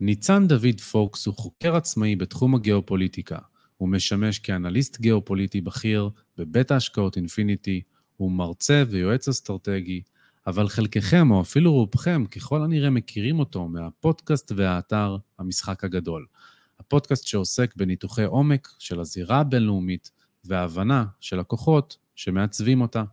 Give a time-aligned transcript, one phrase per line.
[0.00, 3.38] ניצן דוד פוקס הוא חוקר עצמאי בתחום הגיאופוליטיקה.
[3.76, 7.82] הוא משמש כאנליסט גיאופוליטי בכיר בבית ההשקעות אינפיניטי,
[8.16, 10.02] הוא מרצה ויועץ אסטרטגי,
[10.46, 16.26] אבל חלקכם, או אפילו רובכם, ככל הנראה מכירים אותו מהפודקאסט והאתר המשחק הגדול.
[16.80, 20.10] הפודקאסט שעוסק בניתוחי עומק של הזירה הבינלאומית
[20.44, 23.04] וההבנה של הכוחות שמעצבים אותה.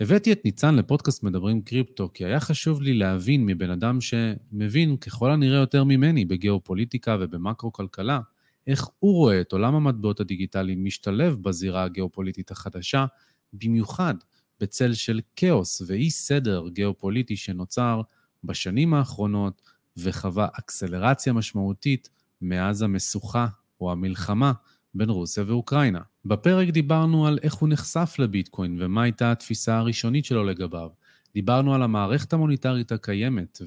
[0.00, 5.30] הבאתי את ניצן לפודקאסט מדברים קריפטו, כי היה חשוב לי להבין מבן אדם שמבין ככל
[5.30, 8.20] הנראה יותר ממני בגיאופוליטיקה ובמקרו-כלכלה,
[8.66, 13.06] איך הוא רואה את עולם המטבעות הדיגיטליים משתלב בזירה הגיאופוליטית החדשה,
[13.52, 14.14] במיוחד
[14.60, 18.00] בצל של כאוס ואי סדר גיאופוליטי שנוצר
[18.44, 19.62] בשנים האחרונות
[19.96, 23.46] וחווה אקסלרציה משמעותית מאז המשוכה
[23.80, 24.52] או המלחמה
[24.98, 26.00] בין רוסיה ואוקראינה.
[26.24, 30.88] בפרק דיברנו על איך הוא נחשף לביטקוין ומה הייתה התפיסה הראשונית שלו לגביו.
[31.34, 33.62] דיברנו על המערכת המוניטרית הקיימת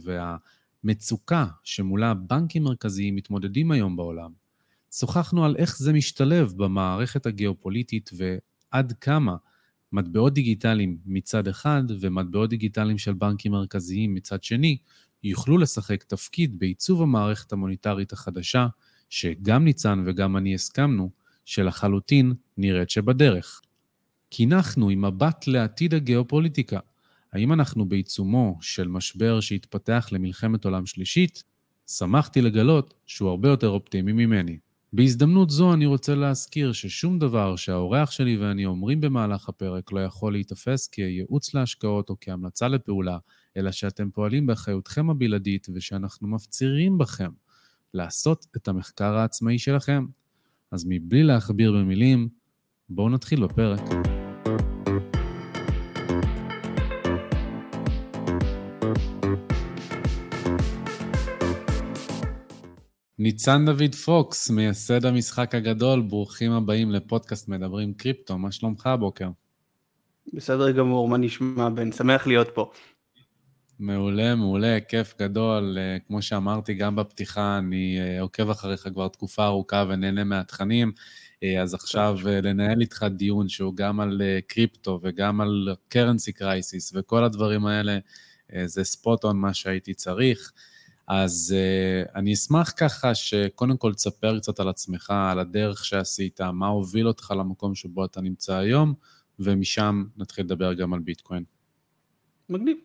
[0.84, 4.32] והמצוקה שמולה בנקים מרכזיים מתמודדים היום בעולם.
[4.94, 9.36] שוחחנו על איך זה משתלב במערכת הגיאופוליטית ועד כמה
[9.92, 14.78] מטבעות דיגיטליים מצד אחד ומטבעות דיגיטליים של בנקים מרכזיים מצד שני
[15.24, 18.68] יוכלו לשחק תפקיד בעיצוב המערכת המוניטרית החדשה,
[19.10, 23.62] שגם ניצן וגם אני הסכמנו שלחלוטין נראית שבדרך.
[24.30, 26.80] קינחנו עם מבט לעתיד הגיאופוליטיקה.
[27.34, 31.44] האם אנחנו בעיצומו של משבר שהתפתח למלחמת עולם שלישית?
[31.88, 34.58] שמחתי לגלות שהוא הרבה יותר אופטימי ממני.
[34.94, 40.32] בהזדמנות זו אני רוצה להזכיר ששום דבר שהאורח שלי ואני אומרים במהלך הפרק לא יכול
[40.32, 43.18] להיתפס כייעוץ להשקעות או כהמלצה לפעולה,
[43.58, 47.30] אלא שאתם פועלים באחריותכם הבלעדית ושאנחנו מפצירים בכם
[47.94, 50.06] לעשות את המחקר העצמאי שלכם.
[50.72, 52.30] אז מבלי להכביר במילים,
[52.90, 53.80] בואו נתחיל בפרק.
[63.20, 69.30] ניצן דוד פוקס, מייסד המשחק הגדול, ברוכים הבאים לפודקאסט מדברים קריפטו, מה שלומך הבוקר?
[70.34, 71.92] בסדר גמור, מה נשמע בן?
[71.92, 72.72] שמח להיות פה.
[73.82, 75.78] מעולה, מעולה, כיף גדול.
[75.78, 80.92] אה, כמו שאמרתי גם בפתיחה, אני אה, עוקב אחריך כבר תקופה ארוכה ונהנה מהתכנים.
[81.44, 87.24] אה, אז עכשיו לנהל איתך דיון שהוא גם על קריפטו וגם על קרנסי קרייסיס וכל
[87.24, 87.98] הדברים האלה,
[88.66, 90.52] זה ספוט און מה שהייתי צריך.
[91.08, 96.68] אז uh, אני אשמח ככה שקודם כל תספר קצת על עצמך, על הדרך שעשית, מה
[96.68, 98.94] הוביל אותך למקום שבו אתה נמצא היום,
[99.40, 101.44] ומשם נתחיל לדבר גם על ביטקוין.
[102.50, 102.78] מגניב.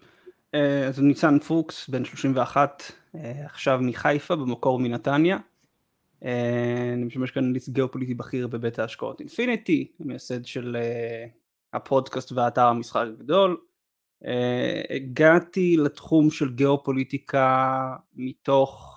[0.54, 5.36] Uh, אז ניצן פוקס, בן 31, uh, אה, עכשיו מחיפה, במקור מנתניה.
[5.36, 6.26] Uh,
[6.94, 10.76] אני משמש כאן גיאופוליטי בכיר בבית ההשקעות אינפיניטי, מייסד של
[11.72, 13.56] הפודקאסט והאתר המשחק הגדול.
[14.90, 18.92] הגעתי לתחום של גיאופוליטיקה מתוך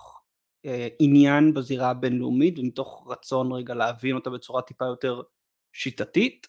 [0.99, 5.21] עניין בזירה הבינלאומית ומתוך רצון רגע להבין אותה בצורה טיפה יותר
[5.73, 6.47] שיטתית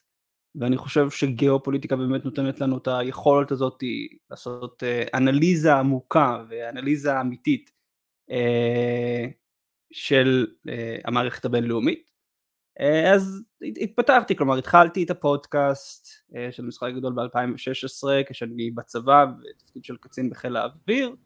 [0.54, 3.82] ואני חושב שגיאופוליטיקה באמת נותנת לנו את היכולת הזאת
[4.30, 7.70] לעשות uh, אנליזה עמוקה ואנליזה אמיתית
[8.30, 8.34] uh,
[9.92, 10.70] של uh,
[11.04, 12.10] המערכת הבינלאומית
[12.80, 13.42] אה, אז
[13.82, 20.30] התפתחתי, כלומר התחלתי את הפודקאסט אה, של משחק גדול ב-2016 כשאני בצבא בתפקיד של קצין
[20.30, 21.16] בחיל האוויר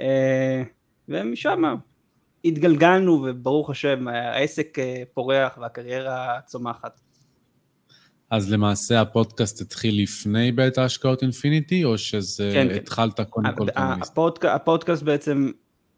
[0.00, 0.62] אה,
[1.08, 1.62] ומשם
[2.44, 4.78] התגלגלנו וברוך השם העסק
[5.14, 7.00] פורח והקריירה צומחת.
[8.32, 12.74] אז למעשה הפודקאסט התחיל לפני בית ההשקעות אינפיניטי או שזה כן, כן.
[12.74, 14.18] התחלת קודם כל כאנליסט?
[14.44, 15.50] הפודקאסט בעצם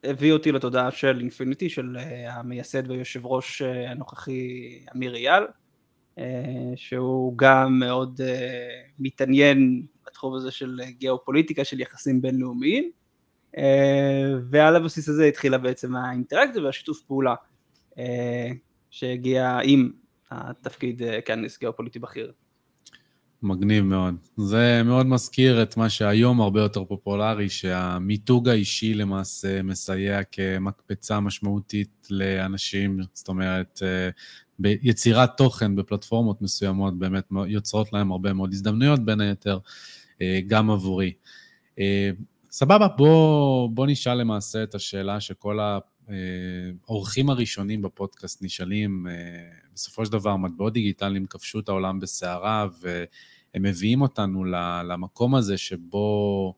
[0.04, 5.42] הביא אותי לתודעה של אינפיניטי, של uh, המייסד והיושב ראש uh, הנוכחי אמיר אייל,
[6.16, 6.20] uh,
[6.76, 8.20] שהוא גם מאוד
[8.98, 12.90] מתעניין בתחום הזה של גיאופוליטיקה, של יחסים בינלאומיים,
[14.50, 17.34] ועל הבסיס הזה התחילה בעצם האינטראקציה והשיתוף פעולה
[18.90, 19.90] שהגיע עם
[20.30, 22.32] התפקיד uh, כאנליסט גיאופוליטי בכיר.
[23.44, 24.14] מגניב מאוד.
[24.36, 32.08] זה מאוד מזכיר את מה שהיום הרבה יותר פופולרי, שהמיתוג האישי למעשה מסייע כמקפצה משמעותית
[32.10, 34.08] לאנשים, זאת אומרת, אה,
[34.58, 39.58] ביצירת תוכן בפלטפורמות מסוימות באמת יוצרות להם הרבה מאוד הזדמנויות, בין היתר
[40.22, 41.12] אה, גם עבורי.
[41.78, 42.10] אה,
[42.50, 45.58] סבבה, בוא, בוא נשאל למעשה את השאלה שכל
[46.88, 49.06] האורחים הראשונים בפודקאסט נשאלים,
[49.74, 53.04] בסופו של דבר מטבעות דיגיטליים כבשו את העולם בסערה, ו...
[53.54, 54.44] הם מביאים אותנו
[54.88, 56.54] למקום הזה שבו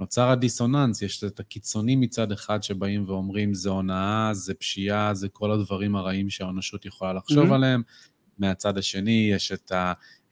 [0.00, 5.50] נוצר הדיסוננס, יש את הקיצונים מצד אחד שבאים ואומרים זה הונאה, זה פשיעה, זה כל
[5.50, 7.54] הדברים הרעים שהאנושות יכולה לחשוב mm-hmm.
[7.54, 7.82] עליהם.
[8.38, 9.72] מהצד השני יש את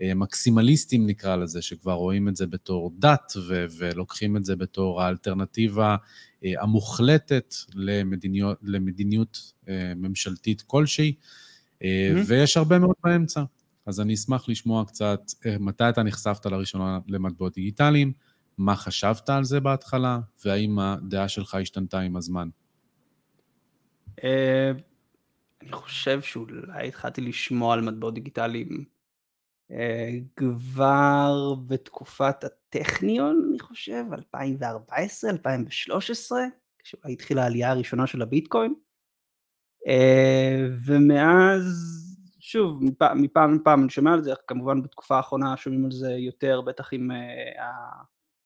[0.01, 5.97] המקסימליסטים נקרא לזה, שכבר רואים את זה בתור דת ו- ולוקחים את זה בתור האלטרנטיבה
[6.45, 9.53] המוחלטת למדיניות, למדיניות
[9.97, 11.15] ממשלתית כלשהי.
[12.27, 13.43] ויש הרבה מאוד באמצע.
[13.87, 15.21] אז אני אשמח לשמוע קצת
[15.61, 18.13] מתי אתה נחשפת לראשונה למטבעות דיגיטליים,
[18.59, 22.49] מה חשבת על זה בהתחלה, והאם הדעה שלך השתנתה עם הזמן.
[25.63, 28.85] אני חושב שאולי התחלתי לשמוע על מטבעות דיגיטליים
[29.71, 36.41] אה, כבר בתקופת הטכניון, אני חושב, 2014, 2013,
[36.79, 38.75] כשאולי התחילה העלייה הראשונה של הביטקוין.
[39.87, 41.65] אה, ומאז,
[42.41, 46.61] שוב, מפעם, מפעם לפעם אני שומע על זה, כמובן בתקופה האחרונה שומעים על זה יותר,
[46.61, 47.17] בטח עם אה,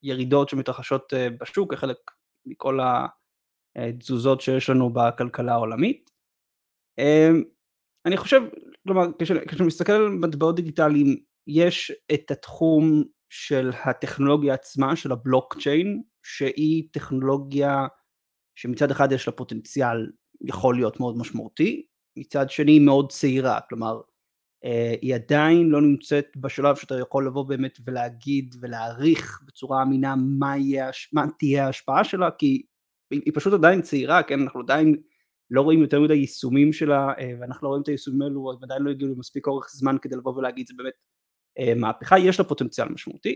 [0.02, 1.96] הירידות שמתרחשות בשוק, כחלק
[2.46, 2.78] מכל
[3.76, 6.10] התזוזות שיש לנו בכלכלה העולמית.
[8.06, 8.40] אני חושב,
[8.86, 11.16] כלומר, כשאני מסתכל על מטבעות דיגיטליים,
[11.46, 17.86] יש את התחום של הטכנולוגיה עצמה, של הבלוקצ'יין, שהיא טכנולוגיה
[18.54, 20.10] שמצד אחד יש לה פוטנציאל
[20.40, 21.86] יכול להיות מאוד משמעותי,
[22.16, 24.00] מצד שני היא מאוד צעירה, כלומר,
[24.64, 30.56] אה, היא עדיין לא נמצאת בשלב שאתה יכול לבוא באמת ולהגיד ולהעריך בצורה אמינה מה,
[30.56, 32.62] יהיה, מה תהיה ההשפעה שלה, כי
[33.10, 34.96] היא פשוט עדיין צעירה, כן, אנחנו עדיין
[35.50, 38.82] לא רואים יותר מדי יישומים שלה, אה, ואנחנו לא רואים את היישומים האלו, הם עדיין
[38.82, 40.94] לא הגיעו למספיק אורך זמן כדי לבוא ולהגיד זה באמת
[41.58, 43.34] אה, מהפכה, יש לה פוטנציאל משמעותי,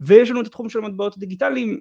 [0.00, 1.80] ויש לנו את התחום של המטבעות הדיגיטליים,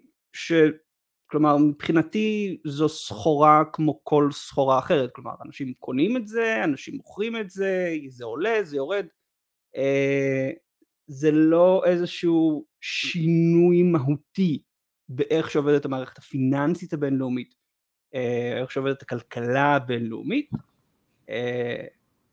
[1.28, 7.38] שכלומר מבחינתי זו סחורה כמו כל סחורה אחרת, כלומר אנשים קונים את זה, אנשים מוכרים
[7.38, 9.06] את זה, זה עולה, זה יורד,
[9.76, 10.52] אה,
[11.08, 14.62] זה לא איזשהו שינוי מהותי
[15.10, 17.56] באיך שעובדת המערכת הפיננסית הבינלאומית
[18.16, 20.50] אה, איך שעובדת הכלכלה הבינלאומית.
[21.30, 21.86] אה,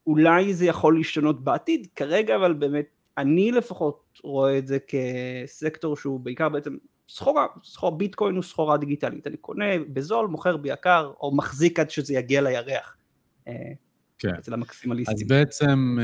[0.07, 2.87] אולי זה יכול להשתנות בעתיד, כרגע אבל באמת
[3.19, 6.77] אני לפחות רואה את זה כסקטור שהוא בעיקר בעצם
[7.15, 12.15] סחורה, סחורה ביטקוין הוא סחורה דיגיטלית, אני קונה בזול, מוכר ביקר, או מחזיק עד שזה
[12.15, 12.97] יגיע לירח.
[13.49, 13.55] אה,
[14.19, 14.35] כן.
[14.39, 15.17] אצל המקסימליסטים.
[15.17, 15.99] אז בעצם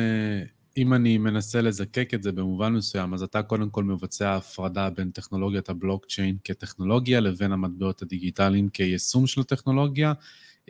[0.77, 5.11] אם אני מנסה לזקק את זה במובן מסוים, אז אתה קודם כל מבצע הפרדה בין
[5.11, 10.13] טכנולוגיית הבלוקצ'יין כטכנולוגיה לבין המטבעות הדיגיטליים כיישום של הטכנולוגיה,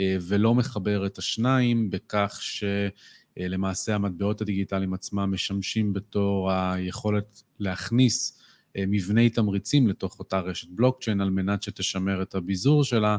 [0.00, 8.47] אה, ולא מחבר את השניים בכך שלמעשה המטבעות הדיגיטליים עצמם משמשים בתור היכולת להכניס אה,
[8.76, 13.16] מבני תמריצים לתוך אותה רשת בלוקצ'יין על מנת שתשמר את הביזור שלה,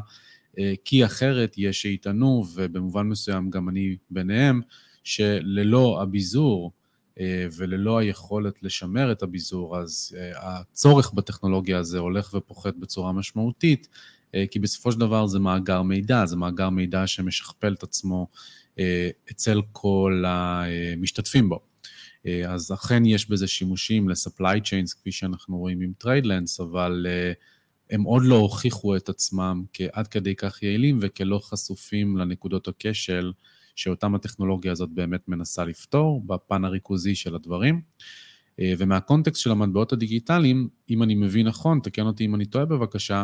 [0.58, 4.60] אה, כי אחרת יש שיטענו, ובמובן מסוים גם אני ביניהם,
[5.04, 6.72] שללא הביזור
[7.20, 13.88] אה, וללא היכולת לשמר את הביזור, אז אה, הצורך בטכנולוגיה הזה הולך ופוחת בצורה משמעותית,
[14.34, 18.26] אה, כי בסופו של דבר זה מאגר מידע, זה מאגר מידע שמשכפל את עצמו
[19.30, 21.69] אצל כל המשתתפים בו.
[22.48, 27.06] אז אכן יש בזה שימושים ל-supply chains, כפי שאנחנו רואים עם TradeLens, אבל
[27.90, 33.32] הם עוד לא הוכיחו את עצמם כעד כדי כך יעילים וכלא חשופים לנקודות הכשל
[33.76, 37.80] שאותם הטכנולוגיה הזאת באמת מנסה לפתור בפן הריכוזי של הדברים.
[38.60, 42.64] אה, ומה context של המטבעות הדיגיטליים, אם אני מבין נכון, תקן אותי אם אני טועה
[42.64, 43.22] בבקשה, אה,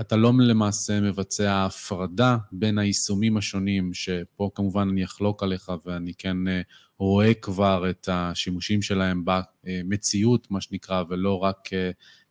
[0.00, 6.48] אתה לא למעשה מבצע הפרדה בין היישומים השונים, שפה כמובן אני אחלוק עליך ואני כן
[6.48, 6.60] אה,
[6.98, 9.24] רואה כבר את השימושים שלהם
[9.64, 11.68] במציאות, מה שנקרא, ולא רק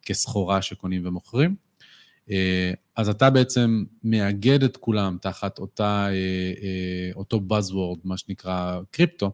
[0.06, 1.56] כסחורה שקונים ומוכרים.
[2.31, 6.13] אה, אז אתה בעצם מאגד את כולם תחת אותה, אה,
[6.63, 9.31] אה, אותו Buzzword, מה שנקרא קריפטו,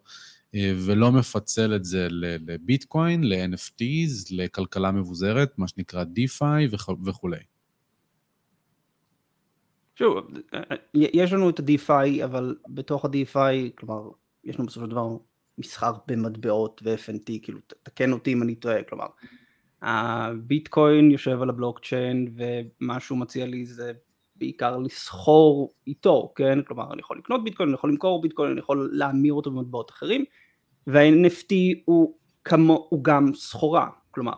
[0.54, 7.38] ולא מפצל את זה לביטקוין, ל-NFTs, לכלכלה מבוזרת, מה שנקרא DeFi וכולי.
[9.96, 10.28] שוב,
[10.94, 14.10] יש לנו את ה-DeFi, אבל בתוך ה-DeFi, כלומר,
[14.44, 15.18] יש לנו בסופו של דבר
[15.58, 19.08] מסחר במטבעות ו-FNT, כאילו, תקן אותי אם אני טועה, כלומר,
[19.82, 23.92] הביטקוין יושב על הבלוקצ'יין ומה שהוא מציע לי זה
[24.36, 26.60] בעיקר לסחור איתו, כן?
[26.68, 30.26] כלומר אני יכול לקנות ביטקוין, אני יכול למכור ביטקוין, אני יכול להמיר אותו במטבעות אחרים
[30.88, 31.54] וה-NFT
[31.86, 34.34] הוא, כמו, הוא גם סחורה, כלומר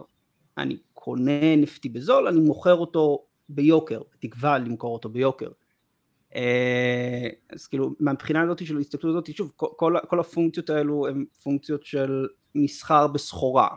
[0.57, 5.49] אני קונה NFT בזול, אני מוכר אותו ביוקר, בתקווה למכור אותו ביוקר.
[6.35, 11.85] אה, אז כאילו מהבחינה הזאת של ההסתכלות הזאת, שוב כל, כל הפונקציות האלו הן פונקציות
[11.85, 13.67] של מסחר בסחורה,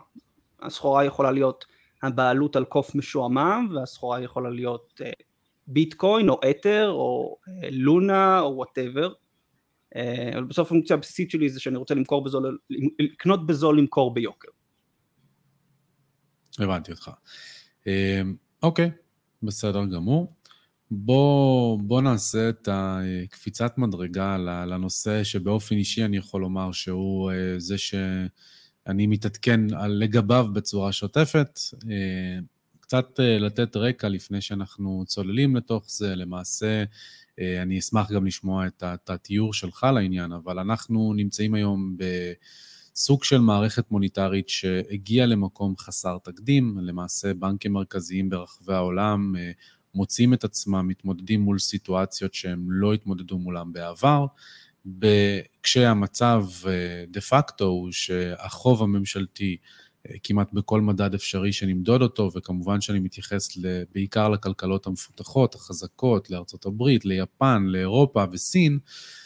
[0.62, 1.64] הסחורה יכולה להיות
[2.02, 5.24] הבעלות על קוף משועמם והסחורה יכולה להיות uh,
[5.66, 9.12] ביטקוין או אתר או uh, לונה או whatever
[10.34, 12.58] אבל בסוף הפונקציה הבסיסית שלי זה שאני רוצה למכור בזול,
[12.98, 14.48] לקנות בזול למכור ביוקר.
[16.58, 17.10] הבנתי אותך.
[18.62, 18.90] אוקיי,
[19.42, 20.32] בסדר גמור.
[20.90, 27.94] בוא, בוא נעשה את הקפיצת מדרגה לנושא שבאופן אישי אני יכול לומר שהוא זה ש...
[28.86, 31.58] אני מתעדכן לגביו בצורה שוטפת.
[31.90, 32.38] אה,
[32.80, 36.84] קצת אה, לתת רקע לפני שאנחנו צוללים לתוך זה, למעשה
[37.40, 41.96] אה, אני אשמח גם לשמוע את התיאור שלך לעניין, אבל אנחנו נמצאים היום
[42.96, 49.34] בסוג של מערכת מוניטרית שהגיעה למקום חסר תקדים, למעשה בנקים מרכזיים ברחבי העולם
[49.94, 54.26] מוצאים את עצמם, מתמודדים מול סיטואציות שהם לא התמודדו מולם בעבר,
[55.62, 56.44] כשהמצב
[57.08, 59.56] דה פקטו הוא שהחוב הממשלתי
[60.22, 63.58] כמעט בכל מדד אפשרי שנמדוד אותו, וכמובן שאני מתייחס
[63.94, 69.25] בעיקר לכלכלות המפותחות, החזקות, לארצות הברית, ליפן, לאירופה וסין, אה,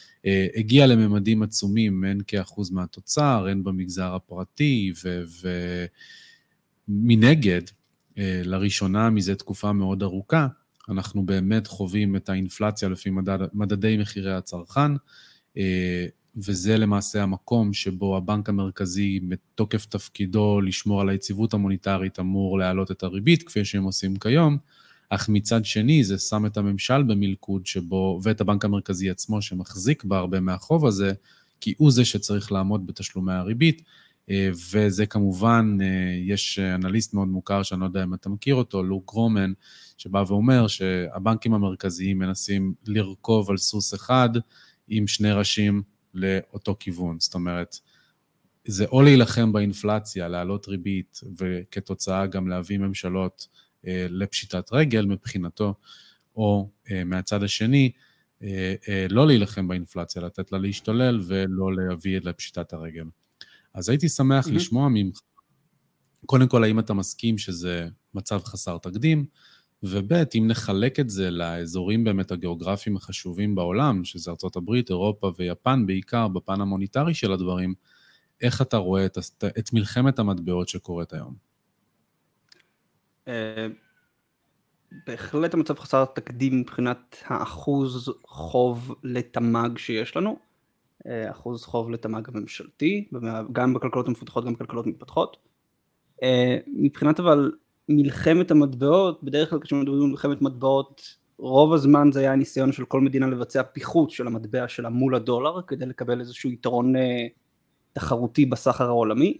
[0.56, 4.92] הגיע לממדים עצומים, הן כאחוז מהתוצר, הן במגזר הפרטי,
[6.88, 7.62] ומנגד,
[8.18, 10.46] אה, לראשונה מזה תקופה מאוד ארוכה,
[10.88, 14.92] אנחנו באמת חווים את האינפלציה לפי מדד, מדדי מחירי הצרכן,
[15.56, 22.90] אה, וזה למעשה המקום שבו הבנק המרכזי, מתוקף תפקידו לשמור על היציבות המוניטרית, אמור להעלות
[22.90, 24.58] את הריבית, כפי שהם עושים כיום,
[25.10, 30.18] אך מצד שני זה שם את הממשל במלכוד שבו, ואת הבנק המרכזי עצמו שמחזיק בה
[30.18, 31.12] הרבה מהחוב הזה,
[31.60, 33.82] כי הוא זה שצריך לעמוד בתשלומי הריבית,
[34.30, 35.86] אה, וזה כמובן, אה,
[36.26, 39.52] יש אנליסט מאוד מוכר, שאני לא יודע אם אתה מכיר אותו, לוק רומן,
[39.96, 44.28] שבא ואומר שהבנקים המרכזיים מנסים לרכוב על סוס אחד
[44.88, 45.82] עם שני ראשים
[46.14, 47.20] לאותו כיוון.
[47.20, 47.76] זאת אומרת,
[48.66, 53.48] זה או להילחם באינפלציה, להעלות ריבית, וכתוצאה גם להביא ממשלות
[53.84, 55.74] לפשיטת רגל מבחינתו,
[56.36, 57.90] או אה, מהצד השני,
[58.42, 63.04] אה, אה, לא להילחם באינפלציה, לתת לה להשתולל ולא להביא לפשיטת הרגל.
[63.74, 64.52] אז הייתי שמח mm-hmm.
[64.52, 65.20] לשמוע ממך,
[66.26, 69.26] קודם כל, האם אתה מסכים שזה מצב חסר תקדים,
[69.82, 76.28] וב', אם נחלק את זה לאזורים באמת הגיאוגרפיים החשובים בעולם, שזה ארה"ב, אירופה ויפן בעיקר,
[76.28, 77.74] בפן המוניטרי של הדברים,
[78.40, 79.18] איך אתה רואה את,
[79.58, 81.49] את מלחמת המטבעות שקורית היום?
[83.28, 83.66] אה,
[85.06, 90.38] בהחלט המצב חסר תקדים מבחינת האחוז חוב לתמ"ג שיש לנו,
[91.06, 93.08] אה, אחוז חוב לתמ"ג הממשלתי,
[93.52, 95.36] גם בכלכלות המפותחות גם בכלכלות מתפתחות.
[96.22, 97.52] אה, מבחינת אבל
[97.88, 103.00] מלחמת המטבעות, בדרך כלל כשמדברים על מלחמת מטבעות, רוב הזמן זה היה ניסיון של כל
[103.00, 106.92] מדינה לבצע פיחות של המטבע שלה מול הדולר, כדי לקבל איזשהו יתרון
[107.92, 109.38] תחרותי בסחר העולמי.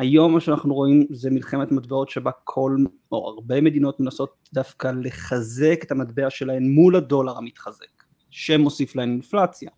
[0.00, 2.76] היום מה שאנחנו רואים זה מלחמת מטבעות שבה כל,
[3.12, 9.70] או הרבה מדינות מנסות דווקא לחזק את המטבע שלהן מול הדולר המתחזק, שמוסיף להן אינפלציה.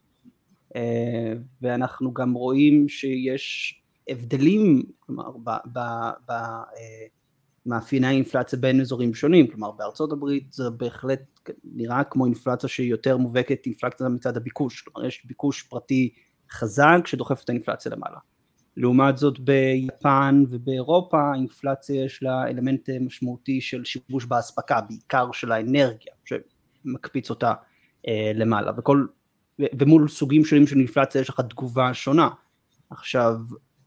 [0.76, 3.74] אה, ואנחנו גם רואים שיש
[4.08, 5.50] הבדלים, כלומר, ב...
[5.72, 5.78] ב,
[6.28, 12.90] ב אה, האינפלציה בין אזורים שונים, כלומר בארצות הברית זה בהחלט נראה כמו אינפלציה שהיא
[12.90, 16.14] יותר מובהקת אינפלציה מצד הביקוש, כלומר יש ביקוש פרטי
[16.50, 18.18] חזק שדוחף את האינפלציה למעלה.
[18.76, 26.12] לעומת זאת ביפן ובאירופה האינפלציה יש לה אלמנט משמעותי של שיבוש באספקה, בעיקר של האנרגיה,
[26.24, 27.52] שמקפיץ אותה
[28.08, 29.06] אה, למעלה, וכל,
[29.60, 32.28] ו, ומול סוגים שונים של אינפלציה יש לך תגובה שונה.
[32.90, 33.34] עכשיו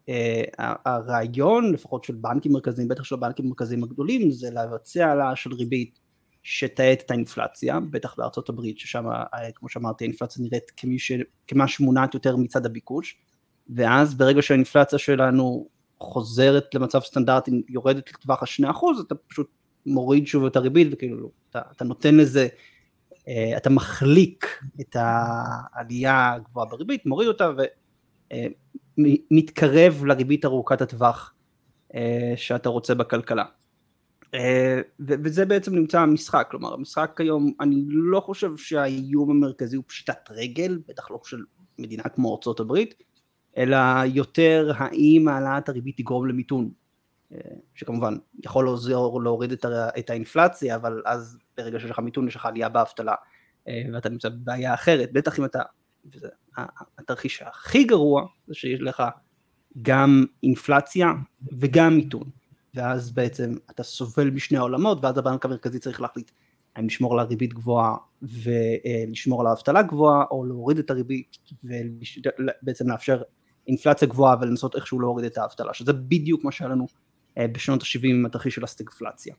[0.10, 5.54] Uh, הרעיון לפחות של בנקים מרכזיים, בטח של הבנקים המרכזיים הגדולים, זה לבצע העלאה של
[5.54, 6.00] ריבית
[6.44, 11.12] שתאט את האינפלציה, בטח בארצות הברית, ששם אה, כמו שאמרתי האינפלציה נראית כמי ש...
[11.48, 13.18] כמה שמונעת יותר מצד הביקוש,
[13.70, 15.68] ואז ברגע שהאינפלציה שלנו
[16.00, 19.50] חוזרת למצב סטנדרטי, יורדת לטווח השני אחוז, אתה פשוט
[19.86, 22.48] מוריד שוב את הריבית וכאילו אתה, אתה נותן לזה,
[23.12, 27.62] uh, אתה מחליק את העלייה הגבוהה בריבית, מוריד אותה ו...
[28.34, 28.36] Uh,
[29.32, 31.34] מתקרב לריבית ארוכת הטווח
[31.96, 33.46] אה, שאתה רוצה בכלכלה.
[34.34, 40.30] אה, וזה בעצם נמצא המשחק, כלומר המשחק היום, אני לא חושב שהאיום המרכזי הוא פשיטת
[40.30, 41.44] רגל, בטח לא של
[41.80, 42.94] מדינה כמו הברית,
[43.58, 46.70] אלא יותר האם העלאת הריבית תגרום למיתון,
[47.34, 47.40] אה,
[47.74, 49.52] שכמובן יכול לעזור להוריד
[50.00, 53.16] את האינפלציה, אבל אז ברגע שיש לך מיתון יש לך עלייה באבטלה,
[53.94, 55.62] ואתה נמצא בבעיה אחרת, בטח אם אתה
[56.06, 56.28] וזה
[56.98, 59.04] התרחיש הכי גרוע זה שיש לך
[59.82, 61.08] גם אינפלציה
[61.60, 62.24] וגם מיתון.
[62.74, 66.32] ואז בעצם אתה סובל משני העולמות ואז הבנק המרכזי צריך להחליט
[66.76, 73.22] האם לשמור על הריבית גבוהה ולשמור על האבטלה גבוהה או להוריד את הריבית ובעצם לאפשר
[73.68, 76.88] אינפלציה גבוהה ולנסות איכשהו להוריד את האבטלה שזה בדיוק מה שהיה לנו
[77.38, 79.36] אה, בשנות ה-70 עם התרחיש של הסטגפלציה.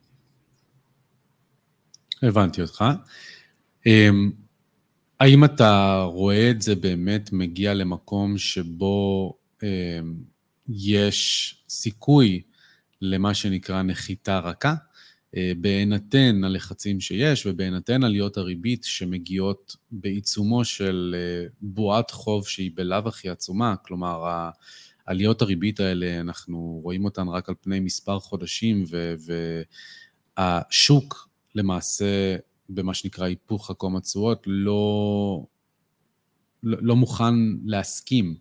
[2.23, 2.85] הבנתי אותך.
[3.87, 4.31] אמ,
[5.21, 10.01] האם אתה רואה את זה באמת מגיע למקום שבו אה,
[10.69, 12.43] יש סיכוי
[13.03, 14.75] למה שנקרא נחיתה רכה,
[15.61, 23.29] בהינתן הלחצים שיש ובהינתן עליות הריבית שמגיעות בעיצומו של אה, בועת חוב שהיא בלאו הכי
[23.29, 24.49] עצומה, כלומר,
[25.07, 29.15] עליות הריבית האלה, אנחנו רואים אותן רק על פני מספר חודשים, ו...
[29.27, 29.63] ו
[30.37, 32.37] השוק למעשה,
[32.69, 35.47] במה שנקרא היפוך חכום התשואות, לא,
[36.63, 38.37] לא, לא מוכן להסכים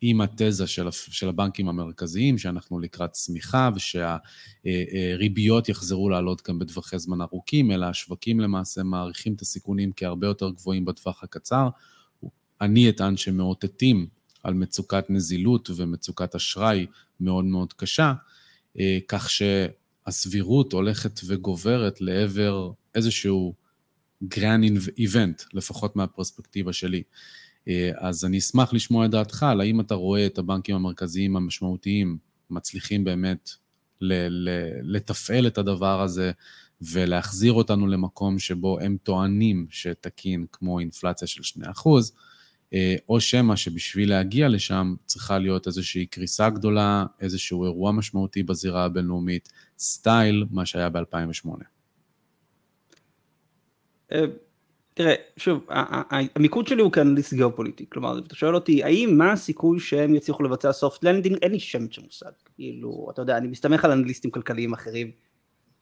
[0.00, 3.70] עם התזה של, של הבנקים המרכזיים, שאנחנו לקראת צמיחה
[4.64, 10.50] ושהריביות יחזרו לעלות גם בטווחי זמן ארוכים, אלא השווקים למעשה מעריכים את הסיכונים כהרבה יותר
[10.50, 11.68] גבוהים בטווח הקצר.
[12.60, 14.06] אני אטען שמאותתים
[14.42, 16.86] על מצוקת נזילות ומצוקת אשראי
[17.20, 18.12] מאוד מאוד קשה,
[18.78, 23.54] אה, כך שהסבירות הולכת וגוברת לעבר איזשהו
[24.24, 27.02] grand event, לפחות מהפרספקטיבה שלי.
[27.70, 32.18] אה, אז אני אשמח לשמוע את דעתך על האם אתה רואה את הבנקים המרכזיים המשמעותיים
[32.50, 33.50] מצליחים באמת
[34.82, 36.32] לתפעל את הדבר הזה
[36.82, 42.12] ולהחזיר אותנו למקום שבו הם טוענים שתקין כמו אינפלציה של 2%,
[42.74, 48.84] אה, או שמא שבשביל להגיע לשם צריכה להיות איזושהי קריסה גדולה, איזשהו אירוע משמעותי בזירה
[48.84, 49.48] הבינלאומית,
[49.78, 51.48] סטייל מה שהיה ב-2008.
[54.94, 55.66] תראה, שוב,
[56.36, 60.72] המיקוד שלי הוא כאנליסט גיאופוליטי, כלומר, אתה שואל אותי, האם, מה הסיכוי שהם יצליחו לבצע
[60.72, 64.72] soft landing, אין לי שמץ של מושג, כאילו, אתה יודע, אני מסתמך על אנליסטים כלכליים
[64.72, 65.10] אחרים,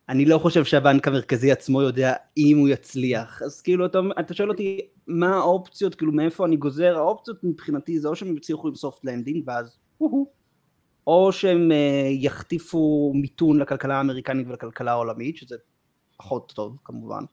[0.08, 4.50] אני לא חושב שהבנק המרכזי עצמו יודע אם הוא יצליח, אז כאילו, אתה, אתה שואל
[4.50, 9.04] אותי, מה האופציות, כאילו, מאיפה אני גוזר, האופציות מבחינתי זה או שהם יצליחו עם soft
[9.04, 9.78] landing, ואז,
[11.06, 11.74] או שהם uh,
[12.10, 15.56] יחטיפו מיתון לכלכלה האמריקנית ולכלכלה העולמית, שזה
[16.16, 17.24] פחות טוב, כמובן, אה,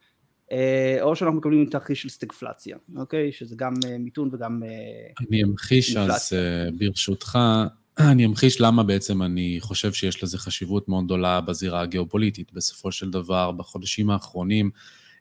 [1.02, 3.32] או שאנחנו מקבלים תרחיש של סטגפלציה, אוקיי?
[3.32, 5.28] שזה גם אה, מיתון וגם אינפלציה.
[5.30, 7.40] אני אמחיש אז אה, ברשותך,
[8.12, 12.54] אני אמחיש למה בעצם אני חושב שיש לזה חשיבות מאוד גדולה בזירה הגיאופוליטית.
[12.54, 14.70] בסופו של דבר, בחודשים האחרונים,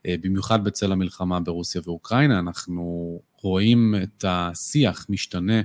[0.07, 5.61] במיוחד בצל המלחמה ברוסיה ואוקראינה, אנחנו רואים את השיח משתנה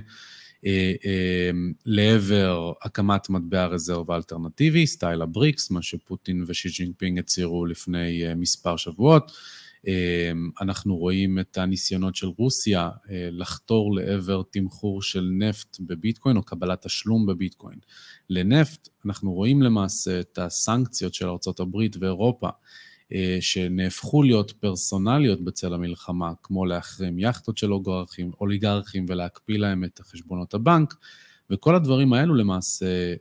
[1.85, 9.31] לעבר הקמת מטבע רזרבה אלטרנטיבי, סטייל הבריקס, מה שפוטין ושי ג'ינפינג הצהירו לפני מספר שבועות.
[10.61, 12.89] אנחנו רואים את הניסיונות של רוסיה
[13.31, 17.79] לחתור לעבר תמחור של נפט בביטקוין או קבלת תשלום בביטקוין.
[18.29, 22.49] לנפט אנחנו רואים למעשה את הסנקציות של ארה"ב ואירופה
[23.39, 30.53] שנהפכו להיות פרסונליות בצל המלחמה, כמו להחרים יאכטות של אוליגרכים, אוליגרכים ולהקפיא להם את חשבונות
[30.53, 30.95] הבנק,
[31.49, 33.13] וכל הדברים האלו למעשה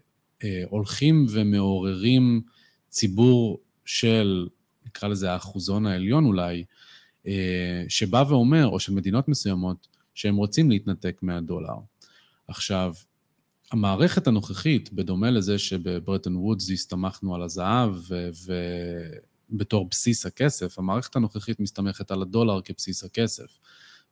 [0.44, 2.42] אה, הולכים ומעוררים
[2.88, 4.48] ציבור של,
[4.87, 6.64] נקרא לזה האחוזון העליון אולי,
[7.26, 11.74] אה, שבא ואומר, או של מדינות מסוימות, שהם רוצים להתנתק מהדולר.
[12.48, 12.94] עכשיו,
[13.72, 17.94] המערכת הנוכחית, בדומה לזה שבברטון וודס הסתמכנו על הזהב
[18.46, 23.58] ו- בתור בסיס הכסף, המערכת הנוכחית מסתמכת על הדולר כבסיס הכסף.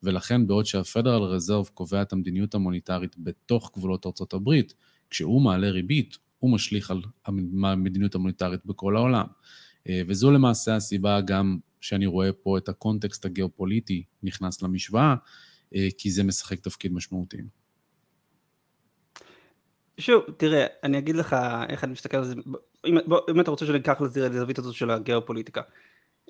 [0.03, 4.75] ולכן בעוד שהפדרל רזרב קובע את המדיניות המוניטרית בתוך גבולות ארצות הברית,
[5.11, 9.27] כשהוא מעלה ריבית, הוא משליך על המדיניות המוניטרית בכל העולם.
[9.89, 15.15] אה, וזו למעשה הסיבה גם שאני רואה פה את הקונטקסט הגיאופוליטי נכנס למשוואה,
[15.75, 17.37] אה, כי זה משחק תפקיד משמעותי.
[19.99, 21.37] שוב, תראה, אני אגיד לך
[21.69, 22.35] איך אני מסתכל על זה,
[22.87, 25.61] אם, בוא, אם אתה רוצה שניקח לזווית הזאת של הגיאופוליטיקה.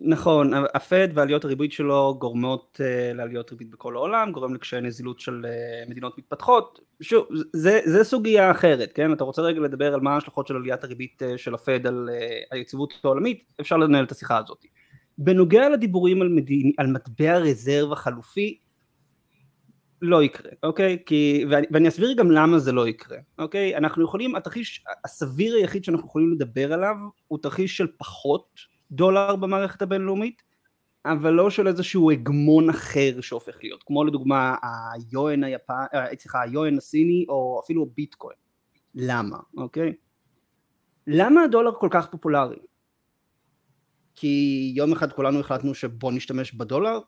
[0.01, 5.45] נכון, הפד ועליות הריבית שלו גורמות uh, לעליות ריבית בכל העולם, גורם לקשיי נזילות של
[5.45, 9.13] uh, מדינות מתפתחות, שוב, זה, זה סוגיה אחרת, כן?
[9.13, 12.47] אתה רוצה רגע לדבר על מה ההשלכות של עליית הריבית uh, של הפד על uh,
[12.51, 14.65] היציבות העולמית, אפשר לנהל את השיחה הזאת.
[15.19, 18.59] בנוגע לדיבורים על, מדין, על מטבע רזרבה חלופי,
[20.03, 20.99] לא יקרה, אוקיי?
[21.07, 23.77] כי, ואני, ואני אסביר גם למה זה לא יקרה, אוקיי?
[23.77, 26.97] אנחנו יכולים, התרחיש הסביר היחיד שאנחנו יכולים לדבר עליו
[27.29, 30.43] הוא תרחיש של פחות דולר במערכת הבינלאומית,
[31.05, 36.77] אבל לא של איזשהו הגמון אחר שהופך להיות, כמו לדוגמה היואן היפן, אה, סליחה, היואן
[36.77, 38.37] הסיני או אפילו הביטקוין.
[38.95, 39.93] למה, אוקיי?
[41.07, 42.57] למה הדולר כל כך פופולרי?
[44.15, 47.01] כי יום אחד כולנו החלטנו שבוא נשתמש בדולר,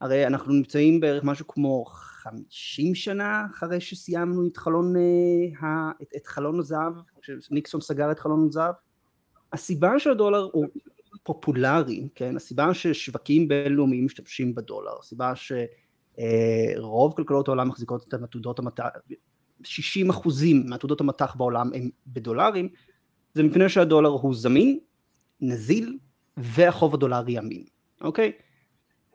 [0.00, 1.84] הרי אנחנו נמצאים בערך משהו כמו
[2.30, 8.46] חמישים שנה אחרי שסיימנו את חלון, אה, את, את חלון הזהב, כשניקסון סגר את חלון
[8.48, 8.74] הזהב.
[9.52, 10.66] הסיבה שהדולר הוא
[11.22, 18.58] פופולרי, כן, הסיבה ששווקים בינלאומיים משתמשים בדולר, הסיבה שרוב אה, כלכלות העולם מחזיקות את עתודות
[18.58, 18.84] המטח,
[19.62, 22.68] 60 אחוזים מעתודות המטח בעולם הם בדולרים,
[23.34, 24.78] זה מפני שהדולר הוא זמין,
[25.40, 25.98] נזיל,
[26.36, 27.64] והחוב הדולרי אמין,
[28.00, 28.32] אוקיי?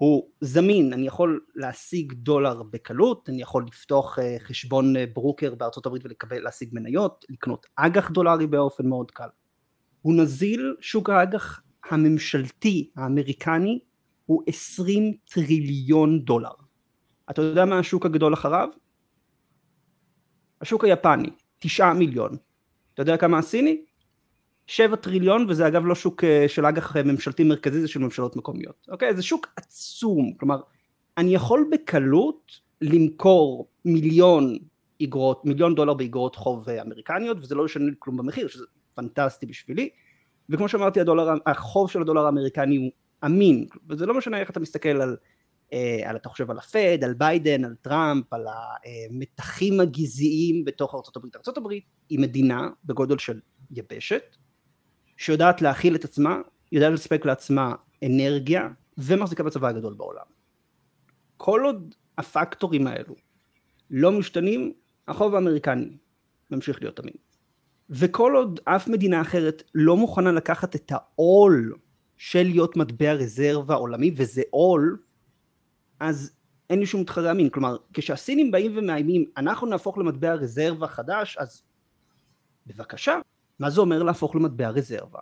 [0.02, 5.86] הוא זמין, אני יכול להשיג דולר בקלות, אני יכול לפתוח אה, חשבון אה, ברוקר בארצות
[5.86, 9.28] הברית ולהשיג מניות, לקנות אג"ח דולרי באופן מאוד קל.
[10.02, 13.80] הוא נזיל, שוק האג"ח הממשלתי האמריקני
[14.26, 16.54] הוא 20 טריליון דולר.
[17.30, 18.70] אתה יודע מה השוק הגדול אחריו?
[20.62, 22.38] השוק היפני, 9 מיליון.
[22.94, 23.82] אתה יודע כמה הסיני?
[24.72, 28.88] שבע טריליון, וזה אגב לא שוק אה, של אג"ח ממשלתי מרכזי, זה של ממשלות מקומיות.
[28.92, 29.16] אוקיי?
[29.16, 30.34] זה שוק עצום.
[30.40, 30.62] כלומר,
[31.18, 34.58] אני יכול בקלות למכור מיליון
[35.00, 39.90] איגרות, מיליון דולר באיגרות חוב אמריקניות, וזה לא ישנה כלום במחיר, שזה פנטסטי בשבילי.
[40.50, 42.92] וכמו שאמרתי, הדולר, החוב של הדולר האמריקני הוא
[43.26, 45.18] אמין, וזה לא משנה איך אתה מסתכל על,
[45.74, 51.26] אה, על אתה חושב על הפד, על ביידן, על טראמפ, על המתחים הגזעיים בתוך ארה"ב.
[51.48, 51.70] ארה"ב
[52.10, 53.40] היא מדינה בגודל של
[53.72, 54.38] יבשת,
[55.22, 60.26] שיודעת להכיל את עצמה, יודעת לספק לעצמה אנרגיה, ומחזיקה בצבא הגדול בעולם.
[61.38, 63.16] כל עוד הפקטורים האלו
[63.90, 64.74] לא משתנים,
[65.08, 65.98] החוב האמריקני
[66.52, 67.14] ממשיך להיות אמין.
[67.90, 71.76] וכל עוד אף מדינה אחרת לא מוכנה לקחת את העול
[72.18, 74.98] של להיות מטבע רזרבה עולמי, וזה עול,
[76.00, 76.32] אז
[76.70, 77.50] אין לי שום מתחרה אמין.
[77.50, 81.64] כלומר, כשהסינים באים ומאיימים, אנחנו נהפוך למטבע רזרבה חדש, אז
[82.68, 83.20] בבקשה.
[83.62, 85.20] מה זה אומר להפוך למטבע רזרבה?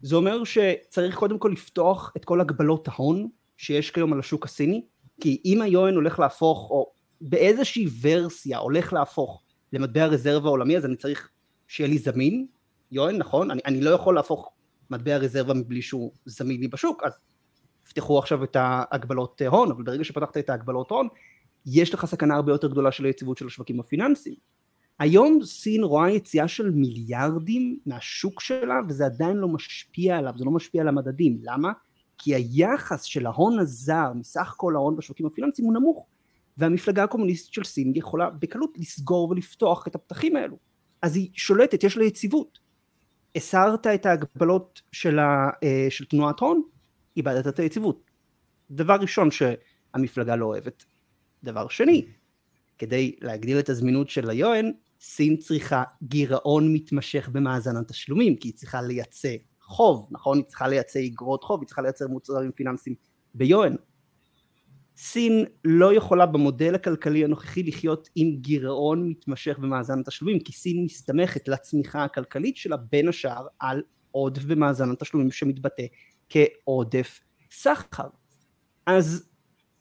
[0.00, 4.84] זה אומר שצריך קודם כל לפתוח את כל הגבלות ההון שיש כיום על השוק הסיני,
[5.20, 10.96] כי אם היואן הולך להפוך, או באיזושהי ורסיה הולך להפוך למטבע רזרבה עולמי, אז אני
[10.96, 11.28] צריך
[11.68, 12.46] שיהיה לי זמין,
[12.92, 13.50] יואן, נכון?
[13.50, 14.52] אני, אני לא יכול להפוך
[14.90, 17.12] מטבע רזרבה מבלי שהוא זמין לי בשוק, אז
[17.86, 21.08] יפתחו עכשיו את ההגבלות הון, אבל ברגע שפתחת את ההגבלות הון,
[21.66, 24.36] יש לך סכנה הרבה יותר גדולה של היציבות של השווקים הפיננסיים.
[25.00, 30.50] היום סין רואה יציאה של מיליארדים מהשוק שלה, וזה עדיין לא משפיע עליו, זה לא
[30.50, 31.38] משפיע על המדדים.
[31.42, 31.72] למה?
[32.18, 36.06] כי היחס של ההון הזר מסך כל ההון בשווקים הפיננסיים הוא נמוך,
[36.56, 40.56] והמפלגה הקומוניסטית של סין יכולה בקלות לסגור ולפתוח את הפתחים האלו.
[41.02, 42.58] אז היא שולטת, יש לה יציבות.
[43.36, 46.62] הסרת את ההגבלות של, ה, אה, של תנועת הון,
[47.16, 48.10] איבדת את היציבות.
[48.70, 50.84] דבר ראשון שהמפלגה לא אוהבת.
[51.44, 52.06] דבר שני,
[52.78, 58.82] כדי להגדיל את הזמינות של היואן, סין צריכה גירעון מתמשך במאזן התשלומים, כי היא צריכה
[58.82, 60.36] לייצא חוב, נכון?
[60.36, 62.96] היא צריכה לייצא אגרות חוב, היא צריכה לייצר מוצרים פיננסיים
[63.34, 63.74] ביואן.
[64.96, 71.48] סין לא יכולה במודל הכלכלי הנוכחי לחיות עם גירעון מתמשך במאזן התשלומים כי סין מסתמכת
[71.48, 75.82] לצמיחה הכלכלית שלה בין השאר על עודף במאזן התשלומים שמתבטא
[76.28, 78.08] כעודף סחר
[78.86, 79.28] אז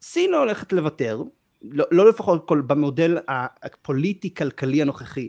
[0.02, 1.24] סין לא הולכת לוותר
[1.62, 5.28] לא, לא לפחות כל, במודל הפוליטי כלכלי הנוכחי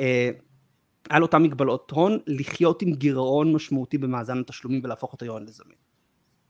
[0.00, 0.30] אה,
[1.10, 5.76] על אותן מגבלות הון לחיות עם גירעון משמעותי במאזן התשלומים ולהפוך את היוען לזמין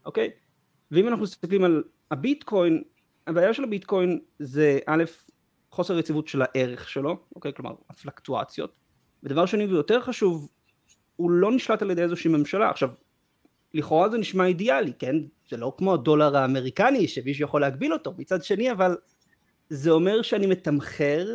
[0.06, 0.30] אוקיי
[0.90, 2.82] ואם אנחנו מסתכלים על הביטקוין,
[3.26, 5.04] הבעיה של הביטקוין זה א',
[5.70, 7.52] חוסר יציבות של הערך שלו, אוקיי?
[7.52, 8.72] כלומר הפלקטואציות,
[9.22, 10.48] ודבר שני ויותר חשוב,
[11.16, 12.70] הוא לא נשלט על ידי איזושהי ממשלה.
[12.70, 12.90] עכשיו,
[13.74, 15.16] לכאורה זה נשמע אידיאלי, כן?
[15.50, 18.96] זה לא כמו הדולר האמריקני שמישהו יכול להגביל אותו, מצד שני אבל
[19.68, 21.26] זה אומר שאני מתמחר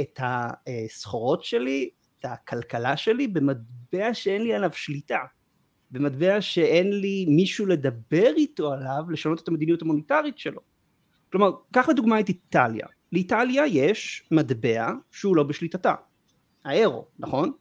[0.00, 5.18] את הסחורות שלי, את הכלכלה שלי, במטבע שאין לי עליו שליטה.
[5.90, 10.60] במטבע שאין לי מישהו לדבר איתו עליו לשנות את המדיניות המוניטרית שלו.
[11.32, 12.86] כלומר, קח לדוגמה את איטליה.
[13.12, 15.94] לאיטליה יש מטבע שהוא לא בשליטתה.
[16.64, 17.48] האירו, נכון?
[17.48, 17.52] Mm.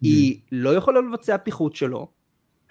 [0.00, 2.08] היא לא יכולה לבצע פיחות שלו,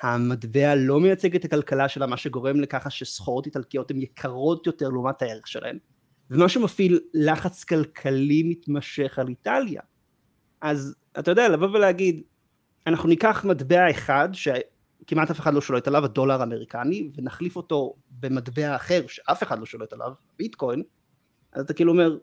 [0.05, 5.21] המטבע לא מייצג את הכלכלה שלה, מה שגורם לככה שסחורות איטלקיות הן יקרות יותר לעומת
[5.21, 5.77] הערך שלהן,
[6.29, 9.81] ומה שמפעיל לחץ כלכלי מתמשך על איטליה.
[10.61, 12.21] אז אתה יודע, לבוא ולהגיד,
[12.87, 14.29] אנחנו ניקח מטבע אחד,
[15.07, 19.65] כמעט אף אחד לא שולט עליו, הדולר האמריקני, ונחליף אותו במטבע אחר שאף אחד לא
[19.65, 20.83] שולט עליו, ביטקוין,
[21.53, 22.17] אז אתה כאילו אומר,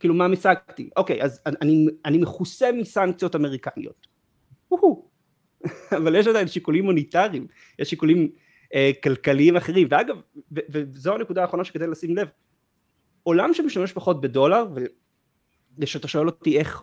[0.00, 0.90] כאילו מה משגתי?
[0.96, 4.06] אוקיי, אז אני, אני מכוסה מסנקציות אמריקניות.
[5.98, 7.46] אבל יש עדיין שיקולים מוניטריים,
[7.78, 8.30] יש שיקולים
[8.74, 10.16] אה, כלכליים אחרים, ואגב,
[10.52, 12.28] וזו הנקודה האחרונה שכדאי לשים לב,
[13.22, 14.66] עולם שמשתמש פחות בדולר,
[15.78, 16.82] וכשאתה שואל אותי איך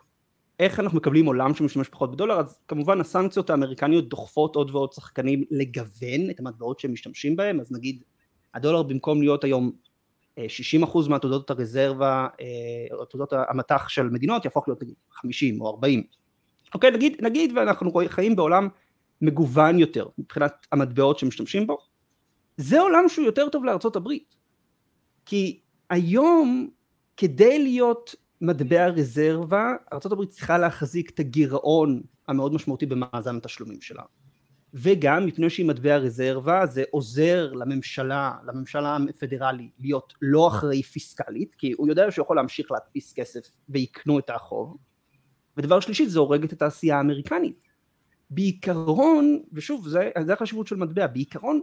[0.59, 5.43] איך אנחנו מקבלים עולם שמשתמש פחות בדולר אז כמובן הסנקציות האמריקניות דוחפות עוד ועוד שחקנים
[5.51, 7.59] לגוון את המטבעות שהם משתמשים בהם.
[7.59, 8.03] אז נגיד
[8.53, 9.71] הדולר במקום להיות היום
[10.37, 16.03] 60% אה, מעתודות הרזרבה אה, עתודות המטח של מדינות יהפוך להיות 50 או 40
[16.73, 18.67] אוקיי נגיד, נגיד ואנחנו חיים בעולם
[19.21, 21.77] מגוון יותר מבחינת המטבעות שמשתמשים בו
[22.57, 24.35] זה עולם שהוא יותר טוב לארצות הברית
[25.25, 26.69] כי היום
[27.17, 34.03] כדי להיות מטבע רזרבה, ארה"ב צריכה להחזיק את הגירעון המאוד משמעותי במאזן התשלומים שלה.
[34.73, 41.71] וגם מפני שהיא מטבע רזרבה זה עוזר לממשלה, לממשלה הפדרלי להיות לא אחראי פיסקלית, כי
[41.77, 44.77] הוא יודע שהוא יכול להמשיך להדפיס כסף ויקנו את החוב.
[45.57, 47.67] ודבר שלישי זה הורג את התעשייה האמריקנית.
[48.29, 51.59] בעיקרון, ושוב זה, זה החשיבות של מטבע, בעיקרון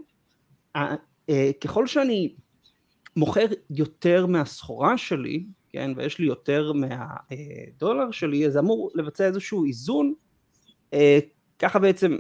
[0.77, 0.95] אה,
[1.61, 2.35] ככל שאני
[3.17, 10.15] מוכר יותר מהסחורה שלי, כן, ויש לי יותר מהדולר שלי, אז אמור לבצע איזשהו איזון,
[10.95, 11.19] אה,
[11.59, 12.19] ככה בעצם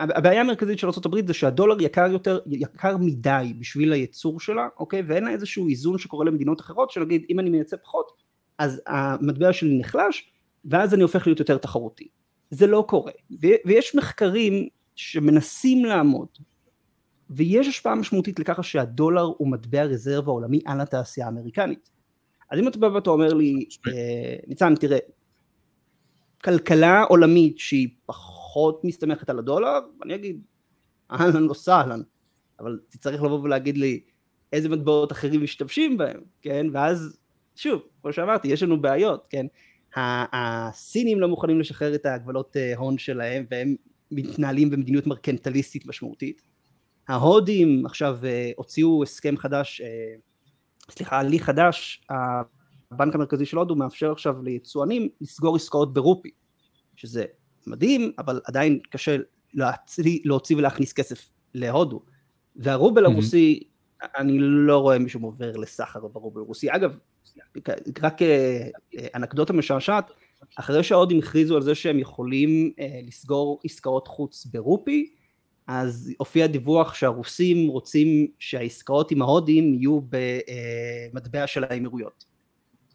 [0.00, 5.02] הבעיה המרכזית של ארה"ב זה שהדולר יקר יותר, יקר מדי בשביל הייצור שלה, אוקיי?
[5.06, 8.23] ואין לה איזשהו איזון שקורה למדינות אחרות, שנגיד אם אני מייצא פחות,
[8.58, 10.30] אז המטבע שלי נחלש,
[10.64, 12.08] ואז אני הופך להיות יותר תחרותי.
[12.50, 13.12] זה לא קורה.
[13.64, 16.28] ויש מחקרים שמנסים לעמוד,
[17.30, 21.90] ויש השפעה משמעותית לככה שהדולר הוא מטבע רזרבה עולמי על התעשייה האמריקנית.
[22.50, 24.98] אז אם אתה בא ואתה אומר לי, אה, ניצן, תראה,
[26.44, 30.42] כלכלה עולמית שהיא פחות מסתמכת על הדולר, אני אגיד,
[31.10, 32.00] אהלן לא סהלן,
[32.60, 34.00] אבל תצטרך לבוא ולהגיד לי
[34.52, 37.18] איזה מטבעות אחרים משתמשים בהם, כן, ואז,
[37.56, 39.46] שוב, כמו שאמרתי, יש לנו בעיות, כן,
[39.96, 43.74] הסינים לא מוכנים לשחרר את ההגבלות אה, הון שלהם, והם
[44.10, 46.42] מתנהלים במדיניות מרקנטליסטית משמעותית.
[47.08, 50.14] ההודים עכשיו אה, הוציאו הסכם חדש, אה,
[50.90, 52.06] סליחה, הליך חדש,
[52.90, 56.30] הבנק המרכזי של הודו מאפשר עכשיו ליצואנים לסגור עסקאות ברופי,
[56.96, 57.24] שזה
[57.66, 59.16] מדהים, אבל עדיין קשה
[59.54, 62.02] להוציא, להוציא ולהכניס כסף להודו.
[62.56, 63.60] והרובל הרוסי.
[64.16, 66.70] אני לא רואה מישהו עובר לסחר ברובל הרוסי.
[66.70, 66.98] אגב,
[68.02, 68.68] רק אה,
[69.14, 70.10] אנקדוטה משעשעת,
[70.56, 75.10] אחרי שההודים הכריזו על זה שהם יכולים אה, לסגור עסקאות חוץ ברופי,
[75.66, 80.00] אז הופיע דיווח שהרוסים רוצים שהעסקאות עם ההודים יהיו
[81.12, 82.24] במטבע של האמירויות.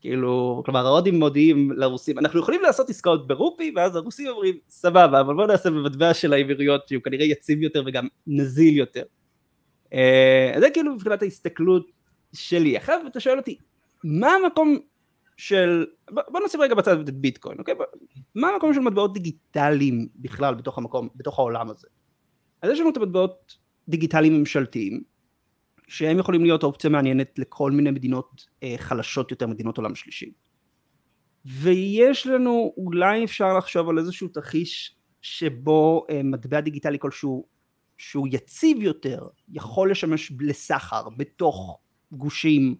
[0.01, 5.33] כאילו, כלומר ההודים מודיעים לרוסים, אנחנו יכולים לעשות עסקאות ברופי, ואז הרוסים אומרים, סבבה, אבל
[5.35, 9.03] בואו נעשה במטבע של האמירויות, שהוא כנראה יציב יותר וגם נזיל יותר.
[9.93, 11.91] אה, זה כאילו מבחינת ההסתכלות
[12.33, 12.77] שלי.
[12.77, 13.57] עכשיו אתה שואל אותי,
[14.03, 14.77] מה המקום
[15.37, 17.75] של, בוא נשים רגע בצד את ביטקוין, אוקיי?
[18.35, 21.87] מה המקום של מטבעות דיגיטליים בכלל בתוך המקום, בתוך העולם הזה?
[22.61, 23.57] אז יש לנו את המטבעות
[23.89, 25.03] דיגיטליים ממשלתיים,
[25.87, 30.31] שהם יכולים להיות אופציה מעניינת לכל מיני מדינות אה, חלשות יותר, מדינות עולם שלישי.
[31.45, 37.45] ויש לנו, אולי אפשר לחשוב על איזשהו תרחיש שבו אה, מטבע דיגיטלי כלשהו
[37.97, 41.79] שהוא יציב יותר, יכול לשמש לסחר בתוך
[42.11, 42.75] גושים,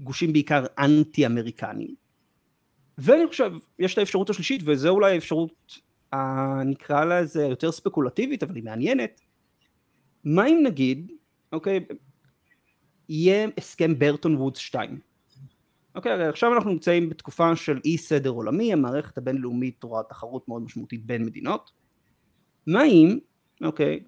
[0.00, 1.94] גושים בעיקר אנטי אמריקניים.
[2.98, 5.78] ואני חושב, יש את האפשרות השלישית, וזו אולי האפשרות,
[6.14, 9.20] אה, נקרא לזה יותר ספקולטיבית, אבל היא מעניינת.
[10.24, 11.12] מה אם נגיד,
[11.52, 11.80] אוקיי,
[13.08, 14.98] יהיה הסכם ברטון וודס 2.
[15.94, 21.06] אוקיי, עכשיו אנחנו נמצאים בתקופה של אי סדר עולמי, המערכת הבינלאומית רואה תחרות מאוד משמעותית
[21.06, 21.70] בין מדינות.
[22.66, 23.18] מה אם,
[23.64, 24.00] אוקיי,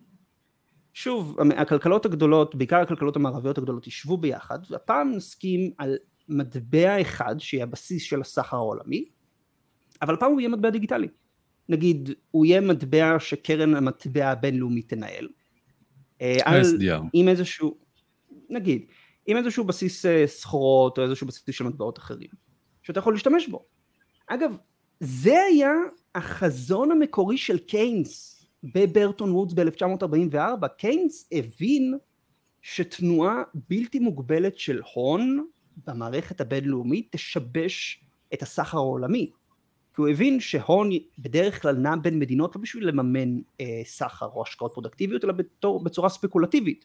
[0.92, 5.96] שוב, הכלכלות הגדולות, בעיקר הכלכלות המערביות הגדולות, ישבו ביחד, והפעם נסכים על
[6.28, 9.05] מטבע אחד שיהיה הבסיס של הסחר העולמי,
[10.02, 11.09] אבל הפעם הוא יהיה מטבע דיגיטלי.
[11.68, 15.28] נגיד, הוא יהיה מטבע שקרן המטבע הבינלאומית תנהל.
[16.20, 17.02] אה, SDR.
[17.12, 17.76] עם איזשהו,
[18.50, 18.83] נגיד,
[19.26, 22.31] עם איזשהו בסיס אה, סחורות או איזשהו בסיס של מטבעות אחרים,
[22.83, 23.64] שאתה יכול להשתמש בו.
[24.26, 24.57] אגב,
[25.00, 25.72] זה היה
[26.14, 30.68] החזון המקורי של קיינס בברטון וודס ב-1944.
[30.68, 31.98] קיינס הבין
[32.62, 35.46] שתנועה בלתי מוגבלת של הון
[35.87, 39.31] במערכת הבינלאומית תשבש את הסחר העולמי.
[39.94, 44.42] כי הוא הבין שהון בדרך כלל נע בין מדינות לא בשביל לממן אה, סחר או
[44.42, 46.85] השקעות פרודקטיביות, אלא בתור, בצורה ספקולטיבית.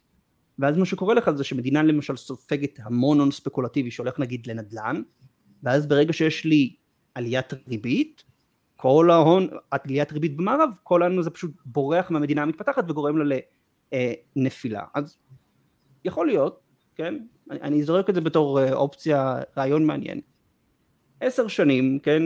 [0.58, 5.02] ואז מה שקורה לך זה שמדינה למשל סופגת המון הון ספקולטיבי שהולך נגיד לנדל"ן,
[5.62, 6.76] ואז ברגע שיש לי
[7.14, 8.24] עליית ריבית,
[8.80, 13.36] כל ההון, עליית ריבית במערב, כל ההון הזה פשוט בורח מהמדינה המתפתחת וגורם לה
[14.36, 14.84] לנפילה.
[14.94, 15.18] אז
[16.04, 16.60] יכול להיות,
[16.94, 17.14] כן,
[17.50, 20.20] אני זורק את זה בתור אה, אופציה, רעיון מעניין.
[21.20, 22.22] עשר שנים, כן,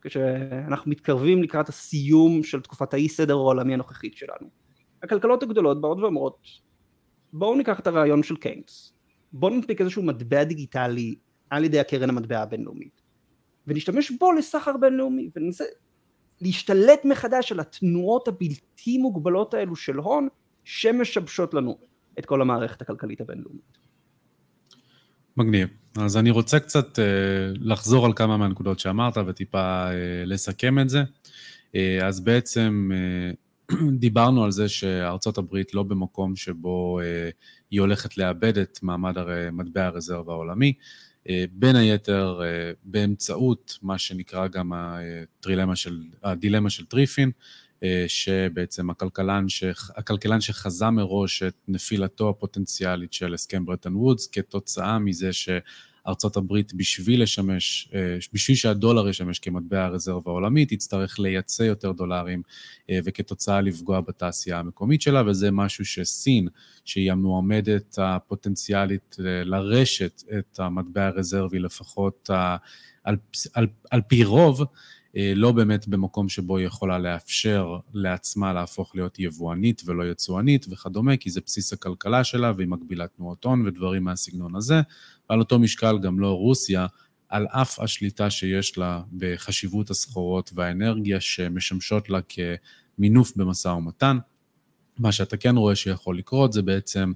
[0.00, 4.50] כשאנחנו מתקרבים לקראת הסיום של תקופת האי סדר העולמי הנוכחית שלנו.
[5.02, 6.46] הכלכלות הגדולות באות ואומרות,
[7.32, 8.92] בואו ניקח את הרעיון של קיינס,
[9.32, 11.14] בואו נדפיק איזשהו מטבע דיגיטלי
[11.50, 13.02] על ידי הקרן המטבע הבינלאומית,
[13.66, 15.64] ונשתמש בו לסחר בינלאומי, וננסה
[16.40, 20.28] להשתלט מחדש על התנועות הבלתי מוגבלות האלו של הון,
[20.64, 21.78] שמשבשות לנו
[22.18, 23.78] את כל המערכת הכלכלית הבינלאומית.
[25.36, 25.68] מגניב.
[25.96, 27.02] אז אני רוצה קצת uh,
[27.60, 29.92] לחזור על כמה מהנקודות שאמרת וטיפה uh,
[30.26, 31.02] לסכם את זה.
[31.02, 33.36] Uh, אז בעצם uh,
[34.04, 37.30] דיברנו על זה שארצות הברית לא במקום שבו אה,
[37.70, 39.14] היא הולכת לאבד את מעמד
[39.52, 40.82] מטבע הרזרבה העולמי, אה,
[41.52, 47.30] בין היתר אה, באמצעות מה שנקרא גם הטרילמה של, הדילמה של טריפין,
[48.06, 55.32] שבעצם הכלכלן, שח, הכלכלן שחזה מראש את נפילתו הפוטנציאלית של הסכם ברטן וודס כתוצאה מזה
[55.32, 55.48] ש...
[56.06, 62.42] ארצות הברית בשביל לשמש, אה, בשביל שהדולר ישמש כמטבע הרזרבה העולמית, תצטרך לייצא יותר דולרים
[62.90, 66.48] אה, וכתוצאה לפגוע בתעשייה המקומית שלה, וזה משהו שסין,
[66.84, 72.30] שהיא המועמדת הפוטנציאלית אה, לרשת את המטבע הרזרבי, לפחות
[73.04, 73.16] על,
[73.54, 74.64] על, על פי רוב,
[75.14, 81.30] לא באמת במקום שבו היא יכולה לאפשר לעצמה להפוך להיות יבואנית ולא יצואנית וכדומה, כי
[81.30, 84.80] זה בסיס הכלכלה שלה והיא מגבילה תנועות הון ודברים מהסגנון הזה.
[85.30, 86.86] ועל אותו משקל גם לא רוסיה,
[87.28, 94.18] על אף השליטה שיש לה בחשיבות הסחורות והאנרגיה שמשמשות לה כמינוף במשא ומתן.
[94.98, 97.12] מה שאתה כן רואה שיכול לקרות זה בעצם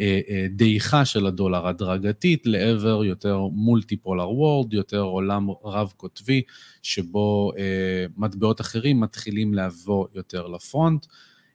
[0.00, 6.42] אה, אה, דעיכה של הדולר הדרגתית לעבר יותר מולטי-פולר וורד, יותר עולם רב-קוטבי,
[6.82, 11.06] שבו אה, מטבעות אחרים מתחילים לבוא יותר ל front.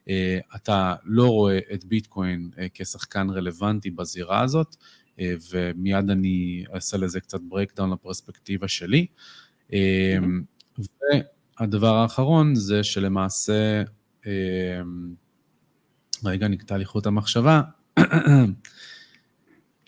[0.09, 4.75] אה, אתה לא רואה את ביטקוין אה, כשחקן רלוונטי בזירה הזאת,
[5.19, 9.05] ומיד אני אעשה לזה קצת breakdown לפרספקטיבה שלי.
[9.73, 10.17] אה.
[11.59, 13.83] והדבר האחרון זה שלמעשה,
[14.27, 14.81] אה,
[16.25, 17.61] רגע, נקטע לי חוט המחשבה.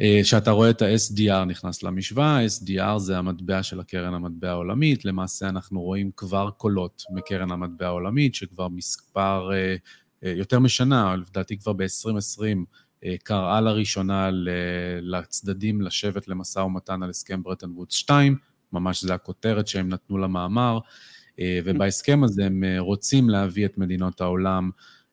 [0.01, 5.49] אה, שאתה רואה את ה-SDR נכנס למשוואה, ה-SDR זה המטבע של הקרן המטבע העולמית, למעשה
[5.49, 9.75] אנחנו רואים כבר קולות מקרן המטבע העולמית, שכבר מספר, אה,
[10.23, 12.57] אה, יותר משנה, לדעתי כבר ב-2020,
[13.23, 14.29] קראה לראשונה
[15.01, 18.37] לצדדים לשבת למשא ומתן על הסכם ברטן וודס 2,
[18.73, 20.79] ממש זה הכותרת שהם נתנו למאמר,
[21.41, 24.69] ובהסכם הזה הם רוצים להביא את מדינות העולם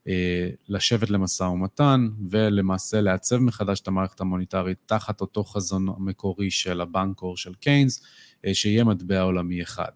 [0.08, 6.80] אה, לשבת למשא ומתן ולמעשה לעצב מחדש את המערכת המוניטרית תחת אותו חזון המקורי של
[6.80, 8.02] הבנקור של קיינס,
[8.46, 9.90] אה, שיהיה מטבע עולמי אחד.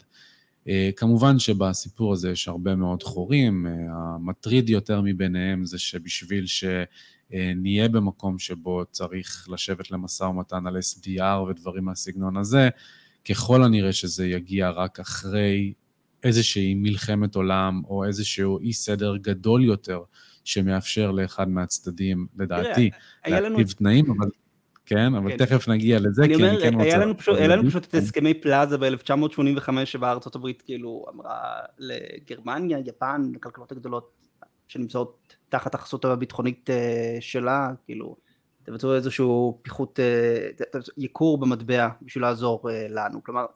[0.68, 6.46] אה, כמובן שבסיפור הזה יש הרבה מאוד חורים, המטריד יותר מביניהם זה שבשביל
[7.32, 12.68] שנהיה במקום שבו צריך לשבת למשא ומתן על SDR ודברים מהסגנון הזה,
[13.28, 15.72] ככל הנראה שזה יגיע רק אחרי
[16.22, 20.02] איזושהי מלחמת עולם או איזשהו אי סדר גדול יותר
[20.44, 22.90] שמאפשר לאחד מהצדדים, לדעתי,
[23.26, 24.30] להכתיב תנאים, אבל...
[24.88, 25.36] כן, אבל כן.
[25.36, 26.96] תכף נגיע לזה, כי אומר, אני כן רוצה...
[26.96, 32.78] לנו פשוט, היה לנו פשוט את הסכמי פלאזה ב-1985, שבה ארצות הברית כאילו אמרה לגרמניה,
[32.78, 34.10] יפן, הכלכלות הגדולות
[34.68, 38.16] שנמצאות תחת החסות הביטחונית אה, שלה, כאילו,
[38.64, 40.48] תבצעו איזשהו פיחות, אה,
[40.96, 43.24] ייקור במטבע בשביל לעזור אה, לנו.
[43.24, 43.46] כלומר,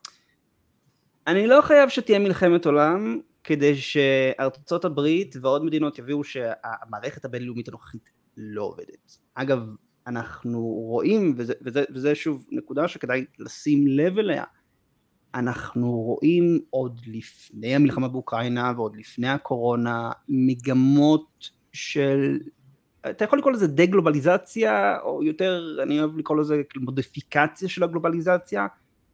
[1.26, 8.10] אני לא חייב שתהיה מלחמת עולם כדי שארצות הברית ועוד מדינות יביאו שהמערכת הבינלאומית הנוכחית
[8.36, 9.18] לא עובדת.
[9.34, 9.58] אגב,
[10.06, 14.44] אנחנו רואים, וזה, וזה, וזה שוב נקודה שכדאי לשים לב אליה,
[15.34, 22.38] אנחנו רואים עוד לפני המלחמה באוקראינה ועוד לפני הקורונה מגמות של,
[23.10, 28.66] אתה יכול לקרוא לזה דה-גלובליזציה, או יותר, אני אוהב לקרוא לזה מודיפיקציה של הגלובליזציה,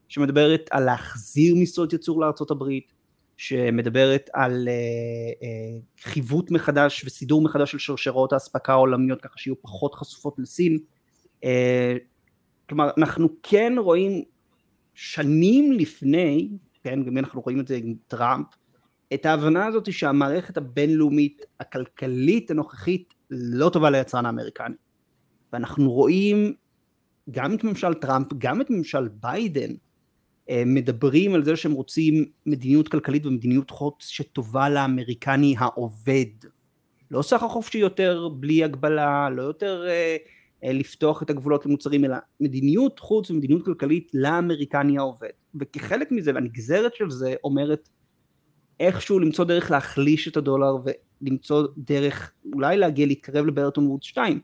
[0.08, 2.92] שמדברת על להחזיר משרות ייצור לארצות הברית,
[3.36, 9.94] שמדברת על uh, uh, חיווט מחדש וסידור מחדש של שרשרות האספקה העולמיות ככה שיהיו פחות
[9.94, 10.78] חשופות לסין.
[11.44, 11.46] Uh,
[12.68, 14.24] כלומר אנחנו כן רואים
[14.96, 16.48] שנים לפני,
[16.84, 18.46] כן, גם אנחנו רואים את זה עם טראמפ,
[19.14, 24.74] את ההבנה הזאת שהמערכת הבינלאומית הכלכלית הנוכחית לא טובה ליצרן האמריקני.
[25.52, 26.54] ואנחנו רואים
[27.30, 29.74] גם את ממשל טראמפ, גם את ממשל ביידן,
[30.50, 36.26] אה, מדברים על זה שהם רוצים מדיניות כלכלית ומדיניות חוץ שטובה לאמריקני העובד.
[37.10, 40.16] לא סחר חופשי יותר בלי הגבלה, לא יותר אה,
[40.62, 45.28] לפתוח את הגבולות למוצרים, אלא מדיניות חוץ ומדיניות כלכלית לאמריקני העובד.
[45.60, 47.88] וכחלק מזה, והנגזרת של זה אומרת
[48.80, 50.76] איכשהו למצוא דרך להחליש את הדולר
[51.22, 54.40] ולמצוא דרך אולי להגיע להתקרב לברטון ווד 2.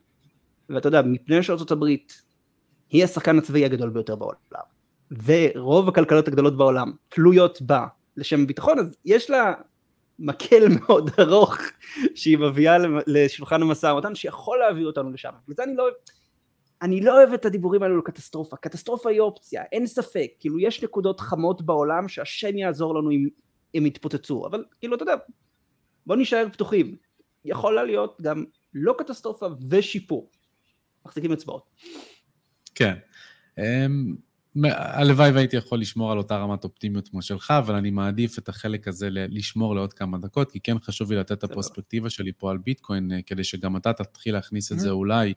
[0.68, 1.36] ואתה יודע, מפני
[1.70, 2.22] הברית
[2.90, 4.62] היא השחקן הצבאי הגדול ביותר בעולם.
[5.24, 9.54] ורוב הכלכלות הגדולות בעולם תלויות בה לשם ביטחון, אז יש לה
[10.18, 11.56] מקל מאוד ארוך
[12.14, 15.30] שהיא מביאה לשולחן המשא ומתן שיכול להביא אותנו לשם.
[15.48, 15.94] וזה אני לא אוהב,
[16.82, 21.20] אני לא אוהב את הדיבורים האלו לקטסטרופה, קטסטרופה היא אופציה, אין ספק, כאילו יש נקודות
[21.20, 23.28] חמות בעולם שהשם יעזור לנו אם
[23.74, 25.14] הם יתפוצצו, אבל כאילו אתה יודע,
[26.06, 26.96] בוא נישאר פתוחים,
[27.44, 28.44] יכולה להיות גם
[28.74, 30.30] לא קטסטרופה ושיפור,
[31.06, 31.70] מחזיקים אצבעות.
[32.74, 32.94] כן.
[33.58, 34.16] אמ,
[34.64, 38.88] הלוואי והייתי יכול לשמור על אותה רמת אופטימיות כמו שלך, אבל אני מעדיף את החלק
[38.88, 42.58] הזה לשמור לעוד כמה דקות, כי כן חשוב לי לתת את הפרספקטיבה שלי פה על
[42.58, 45.34] ביטקוין, אה, כדי שגם אתה תתחיל להכניס את זה אולי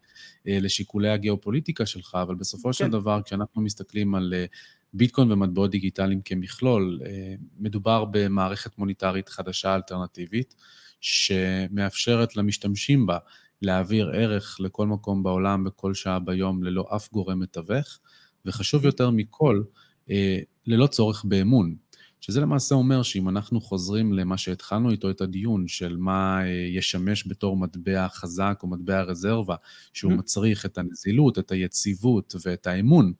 [0.48, 2.92] אה, לשיקולי הגיאופוליטיקה שלך, אבל בסופו של כן.
[2.92, 4.46] דבר, כשאנחנו מסתכלים על אה,
[4.94, 7.00] ביטקוין ומטבעות דיגיטליים כמכלול,
[7.60, 10.56] מדובר במערכת מוניטרית חדשה אלטרנטיבית,
[11.02, 13.18] שמאפשרת למשתמשים בה
[13.62, 18.00] להעביר ערך לכל מקום בעולם בכל שעה ביום ללא אף גורם מתווך.
[18.46, 19.64] וחשוב יותר מכל,
[20.10, 21.76] אה, ללא צורך באמון.
[22.22, 27.28] שזה למעשה אומר שאם אנחנו חוזרים למה שהתחלנו איתו את הדיון, של מה אה, ישמש
[27.28, 29.56] בתור מטבע חזק או מטבע רזרבה,
[29.94, 30.16] שהוא mm-hmm.
[30.16, 33.14] מצריך את הנזילות, את היציבות ואת האמון,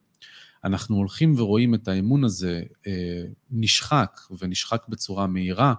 [0.64, 2.62] אנחנו הולכים ורואים את האמון הזה
[3.50, 5.74] נשחק, ונשחק בצורה מהירה,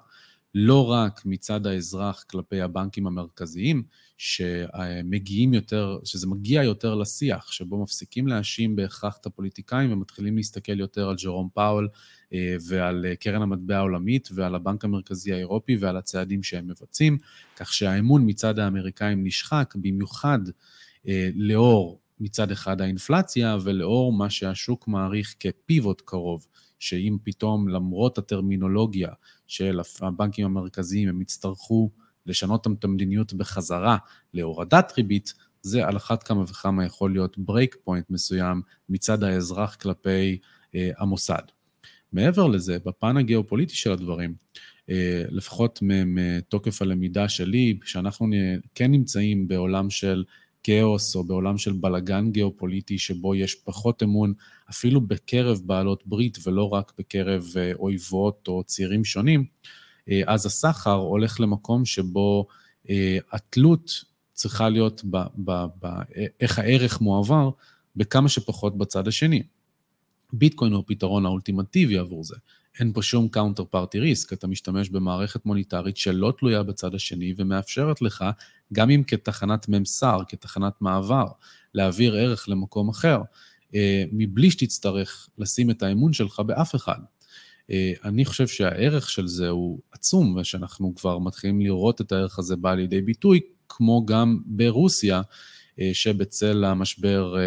[0.56, 3.84] לא רק מצד האזרח כלפי הבנקים המרכזיים,
[4.18, 11.10] שמגיעים יותר, שזה מגיע יותר לשיח, שבו מפסיקים להאשים בהכרח את הפוליטיקאים ומתחילים להסתכל יותר
[11.10, 11.90] על ג'רום פאול
[12.34, 17.18] אה, ועל קרן המטבע העולמית ועל הבנק המרכזי האירופי ועל הצעדים שהם מבצעים,
[17.56, 20.40] כך שהאמון מצד האמריקאים נשחק, במיוחד
[21.08, 26.48] אה, לאור מצד אחד האינפלציה ולאור מה שהשוק מעריך כפיבוט קרוב,
[26.80, 29.10] שאם פתאום למרות הטרמינולוגיה
[29.48, 31.92] של הבנקים המרכזיים הם יצטרכו
[32.28, 33.98] לשנות את המדיניות בחזרה
[34.34, 40.38] להורדת ריבית, זה על אחת כמה וכמה יכול להיות break point מסוים מצד האזרח כלפי
[40.76, 41.42] אה, המוסד.
[42.14, 44.36] מעבר לזה, בפן הגיאופוליטי של הדברים,
[44.90, 48.28] אה, לפחות מתוקף הלמידה שלי, שאנחנו
[48.76, 50.24] כן נמצאים בעולם של
[50.64, 54.34] כאוס או בעולם של בלגן גיאופוליטי שבו יש פחות אמון
[54.70, 59.46] אפילו בקרב בעלות ברית ולא רק בקרב אה, אויבות או צירים שונים,
[60.26, 62.48] אז הסחר הולך למקום שבו
[62.90, 64.04] אה, התלות
[64.34, 65.88] צריכה להיות ב, ב, ב,
[66.40, 67.50] איך הערך מועבר
[67.96, 69.44] בכמה שפחות בצד השני.
[70.34, 72.36] ביטקוין הוא הפתרון האולטימטיבי עבור זה.
[72.80, 78.26] אין פה שום counterparty risk, אתה משתמש במערכת מוניטרית שלא תלויה בצד השני ומאפשרת לך,
[78.74, 81.26] גם אם כתחנת ממסר, כתחנת מעבר,
[81.74, 83.22] להעביר ערך למקום אחר,
[83.76, 87.00] אה, מבלי שתצטרך לשים את האמון שלך באף אחד.
[87.72, 92.56] אה, אני חושב שהערך של זה הוא עצום, ושאנחנו כבר מתחילים לראות את הערך הזה
[92.56, 93.40] בא לידי ביטוי,
[93.70, 95.22] כמו גם ברוסיה,
[95.80, 97.46] אה, שבצל המשבר אה,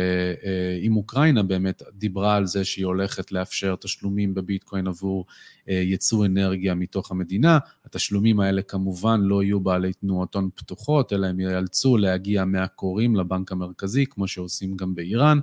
[0.80, 5.26] עם אוקראינה באמת דיברה על זה שהיא הולכת לאפשר תשלומים בביטקוין עבור
[5.66, 7.58] ייצוא אנרגיה מתוך המדינה.
[7.84, 13.52] התשלומים האלה כמובן לא יהיו בעלי תנועות הון פתוחות, אלא הם ייאלצו להגיע מהקוראים לבנק
[13.52, 15.38] המרכזי, כמו שעושים גם באיראן,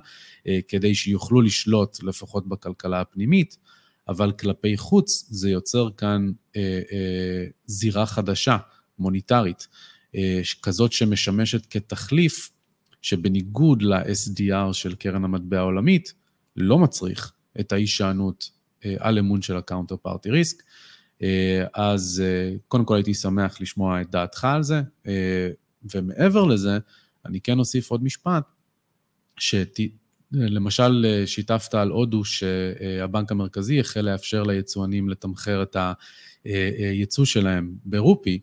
[0.68, 3.56] כדי שיוכלו לשלוט לפחות בכלכלה הפנימית.
[4.08, 8.56] אבל כלפי חוץ זה יוצר כאן אה, אה, זירה חדשה,
[8.98, 9.68] מוניטרית,
[10.14, 12.50] אה, כזאת שמשמשת כתחליף
[13.02, 16.12] שבניגוד ל-SDR של קרן המטבע העולמית,
[16.56, 18.50] לא מצריך את ההישענות
[18.84, 20.62] אה, על אמון של ה counterparty risk.
[21.74, 25.50] אז אה, קודם כל הייתי שמח לשמוע את דעתך על זה, אה,
[25.94, 26.78] ומעבר לזה,
[27.26, 28.44] אני כן אוסיף עוד משפט,
[30.34, 35.76] שלמשל שיתפת על הודו שהבנק המרכזי החל לאפשר ליצואנים לתמחר את
[36.44, 38.40] היצוא שלהם ברופי,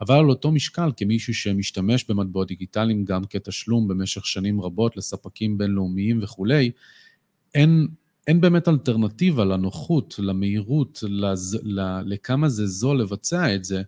[0.00, 6.18] אבל על אותו משקל כמישהו שמשתמש במטבעות דיגיטליים גם כתשלום במשך שנים רבות לספקים בינלאומיים
[6.22, 6.70] וכולי,
[7.54, 7.88] אין,
[8.26, 11.58] אין באמת אלטרנטיבה לנוחות, למהירות, לז,
[12.04, 13.82] לכמה זה זול לבצע את זה,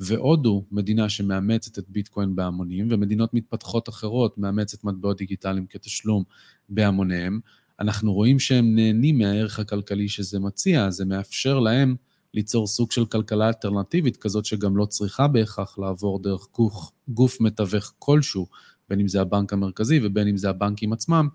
[0.00, 6.22] והודו, מדינה שמאמצת את ביטקוין בהמונים, ומדינות מתפתחות אחרות מאמצת מטבעות דיגיטליים כתשלום
[6.68, 7.40] בהמוניהם,
[7.80, 11.96] אנחנו רואים שהם נהנים מהערך הכלכלי שזה מציע, זה מאפשר להם
[12.34, 17.92] ליצור סוג של כלכלה אלטרנטיבית כזאת שגם לא צריכה בהכרח לעבור דרך גוף, גוף מתווך
[17.98, 18.46] כלשהו,
[18.88, 21.28] בין אם זה הבנק המרכזי ובין אם זה הבנקים עצמם,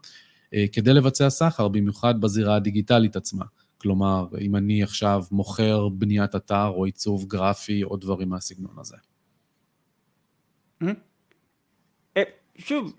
[0.53, 3.45] אה, כדי לבצע סחר, במיוחד בזירה הדיגיטלית עצמה.
[3.81, 8.97] כלומר, אם אני עכשיו מוכר בניית אתר או עיצוב גרפי או דברים מהסגנון הזה.
[12.17, 12.23] אה,
[12.57, 12.93] שוב,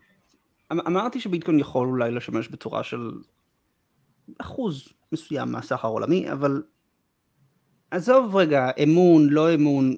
[0.72, 3.10] אמ-, אמרתי שביטקוין יכול אולי לשמש בצורה של
[4.38, 6.62] אחוז מסוים מהסחר העולמי, אבל
[7.90, 9.96] עזוב רגע, אמון, לא אמון.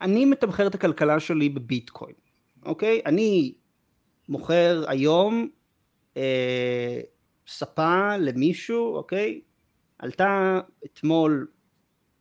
[0.00, 2.14] אני מתמחר את הכלכלה שלי בביטקוין,
[2.64, 3.00] אוקיי?
[3.06, 3.54] אני
[4.28, 5.48] מוכר היום
[6.16, 7.00] אה,
[7.46, 9.40] ספה למישהו, אוקיי?
[9.98, 11.46] עלתה אתמול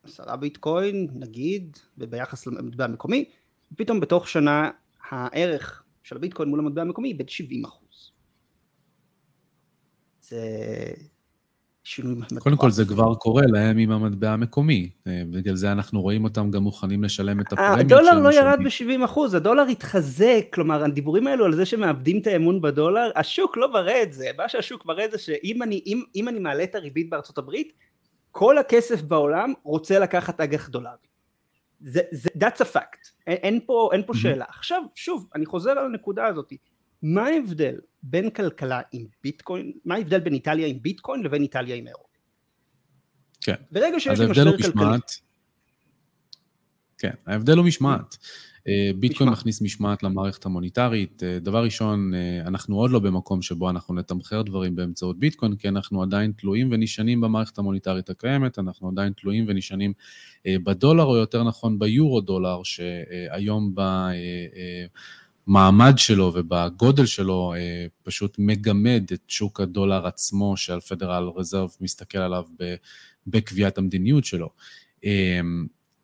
[0.03, 3.29] עשרה ביטקוין, נגיד, וביחס למטבע המקומי,
[3.71, 4.71] ופתאום בתוך שנה
[5.09, 8.11] הערך של הביטקוין מול המטבע המקומי איבד 70 אחוז.
[10.21, 10.41] זה...
[11.83, 12.43] שינוי מטורף.
[12.43, 16.51] קודם כל זה כבר קורה להם עם המטבע המקומי, אה, בגלל זה אנחנו רואים אותם
[16.51, 21.45] גם מוכנים לשלם את הפרמיות הדולר לא ירד ב-70 אחוז, הדולר התחזק, כלומר הדיבורים האלו
[21.45, 25.17] על זה שמאבדים את האמון בדולר, השוק לא מראה את זה, מה שהשוק מראה זה
[25.17, 27.73] שאם אני, אם, אם אני מעלה את הריבית בארצות הברית,
[28.31, 30.95] כל הכסף בעולם רוצה לקחת אג"ח דולרי.
[31.79, 34.45] זה, זה, that's a fact, אין, אין פה, אין פה שאלה.
[34.49, 36.53] עכשיו, שוב, אני חוזר על הנקודה הזאת,
[37.01, 41.87] מה ההבדל בין כלכלה עם ביטקוין, מה ההבדל בין איטליה עם ביטקוין לבין איטליה עם
[41.87, 42.03] אירו?
[43.41, 43.55] כן.
[43.71, 44.97] ברגע שיש לי משבר כלכלי.
[46.97, 48.17] כן, ההבדל הוא משמעת.
[48.67, 49.39] אה, ביטקוין משמע.
[49.39, 51.23] מכניס משמעת למערכת המוניטרית.
[51.23, 55.67] אה, דבר ראשון, אה, אנחנו עוד לא במקום שבו אנחנו נתמחר דברים באמצעות ביטקוין, כי
[55.67, 59.93] אנחנו עדיין תלויים ונשענים במערכת המוניטרית הקיימת, אנחנו עדיין תלויים ונשענים
[60.47, 63.81] בדולר, או יותר נכון ביורו דולר, שהיום ב...
[65.51, 67.53] במעמד שלו ובגודל שלו
[68.03, 72.43] פשוט מגמד את שוק הדולר עצמו, שהפדרל רזרב מסתכל עליו
[73.27, 74.49] בקביעת המדיניות שלו.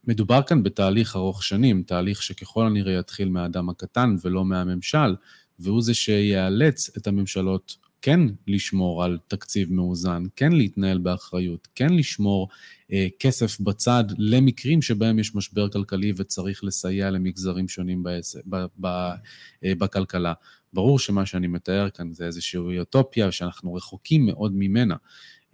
[0.08, 5.16] מדובר כאן בתהליך ארוך שנים, תהליך שככל הנראה יתחיל מהאדם הקטן ולא מהממשל,
[5.60, 12.50] והוא זה שיאלץ את הממשלות כן לשמור על תקציב מאוזן, כן להתנהל באחריות, כן לשמור
[12.92, 18.86] אה, כסף בצד למקרים שבהם יש משבר כלכלי וצריך לסייע למגזרים שונים בעס, ב, ב,
[18.86, 20.34] אה, בכלכלה.
[20.74, 24.96] ברור שמה שאני מתאר כאן זה איזושהי אוטופיה שאנחנו רחוקים מאוד ממנה.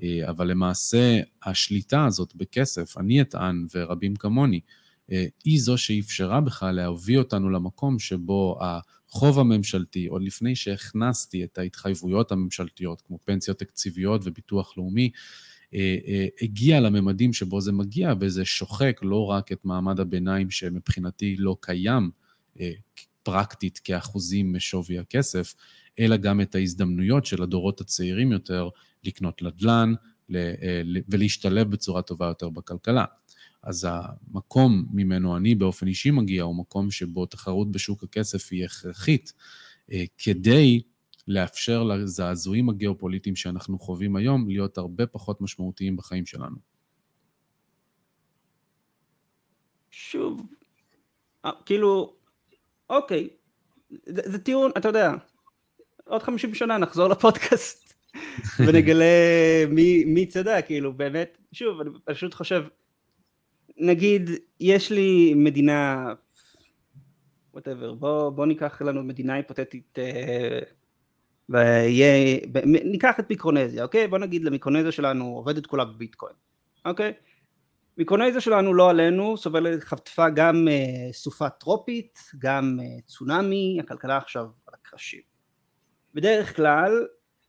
[0.03, 4.59] אה, אבל למעשה השליטה הזאת בכסף, אני אטען ורבים כמוני,
[5.11, 8.59] אה, היא זו שאפשרה בכלל להביא אותנו למקום שבו
[9.16, 15.09] החוב הממשלתי, עוד לפני שהכנסתי את ההתחייבויות הממשלתיות, כמו פנסיות תקציביות וביטוח לאומי,
[15.74, 21.57] אה, הגיע לממדים שבו זה מגיע, וזה שוחק לא רק את מעמד הביניים שמבחינתי לא
[21.59, 22.09] קיים
[23.24, 25.55] פרקטית כאחוזים משווי הכסף,
[25.99, 28.70] אלא גם את ההזדמנויות של הדורות הצעירים יותר
[29.03, 29.93] לקנות נדל"ן
[30.36, 33.05] אה, ולהשתלב בצורה טובה יותר בכלכלה.
[33.64, 39.34] אז המקום ממנו אני באופן אישי מגיע הוא מקום שבו תחרות בשוק הכסף היא הכרחית
[39.91, 40.82] אה, כדי
[41.28, 46.55] לאפשר לזעזועים הגיאופוליטיים שאנחנו חווים היום להיות הרבה פחות משמעותיים בחיים שלנו.
[49.91, 50.47] שוב,
[51.45, 52.16] אה, כאילו,
[52.89, 53.30] אוקיי,
[54.05, 55.11] זה, זה טיעון, אתה יודע,
[56.05, 57.93] עוד 50 שנה נחזור לפודקאסט
[58.68, 59.05] ונגלה
[59.70, 62.64] מי, מי צדק, כאילו באמת, שוב, אני פשוט חושב,
[63.78, 66.13] נגיד, יש לי מדינה,
[67.53, 70.59] וואטאבר, בוא, בוא ניקח לנו מדינה היפותטית, אה,
[71.49, 74.07] ויהיה, ניקח את מיקרונזיה, אוקיי?
[74.07, 76.34] בוא נגיד למיקרונזיה שלנו עובדת כולה בביטקוין,
[76.86, 77.13] אוקיי?
[77.97, 84.45] מיקרונזיה שלנו לא עלינו, סובלת, חטפה גם אה, סופה טרופית, גם אה, צונאמי, הכלכלה עכשיו
[84.67, 85.21] על הקרשים.
[86.13, 87.05] בדרך כלל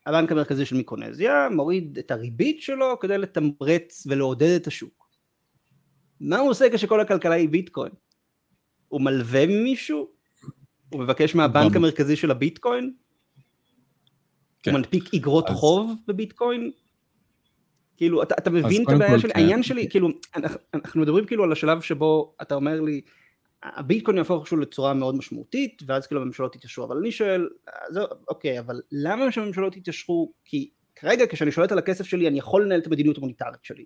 [0.06, 5.03] הבנק המרכזי של מיקרונזיה מוריד את הריבית שלו כדי לתמרץ ולעודד את השוק.
[6.20, 7.92] מה הוא עושה כשכל הכלכלה היא ביטקוין?
[8.88, 10.08] הוא מלווה ממישהו?
[10.92, 12.94] הוא מבקש מהבנק המרכזי של הביטקוין?
[14.62, 14.70] כן.
[14.70, 15.56] הוא מנפיק איגרות אז...
[15.56, 16.70] חוב בביטקוין?
[17.96, 19.32] כאילו, אתה, אתה מבין את הבעיה שלי?
[19.32, 19.38] כן.
[19.38, 23.00] העניין שלי, כאילו, אנחנו, אנחנו מדברים כאילו על השלב שבו אתה אומר לי,
[23.64, 27.48] הביטקוין יהפוך איכשהו לצורה מאוד משמעותית ואז כאילו הממשלות יתיישרו אבל אני שואל
[27.90, 32.64] זה, אוקיי אבל למה שהממשלות יתיישרו כי כרגע כשאני שולט על הכסף שלי אני יכול
[32.64, 33.84] לנהל את המדיניות המוניטרית שלי.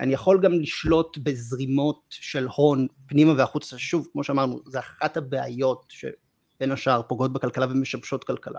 [0.00, 3.78] אני יכול גם לשלוט בזרימות של הון פנימה והחוצה.
[3.78, 8.58] שוב כמו שאמרנו זה אחת הבעיות שבין השאר פוגעות בכלכלה ומשבשות כלכלה.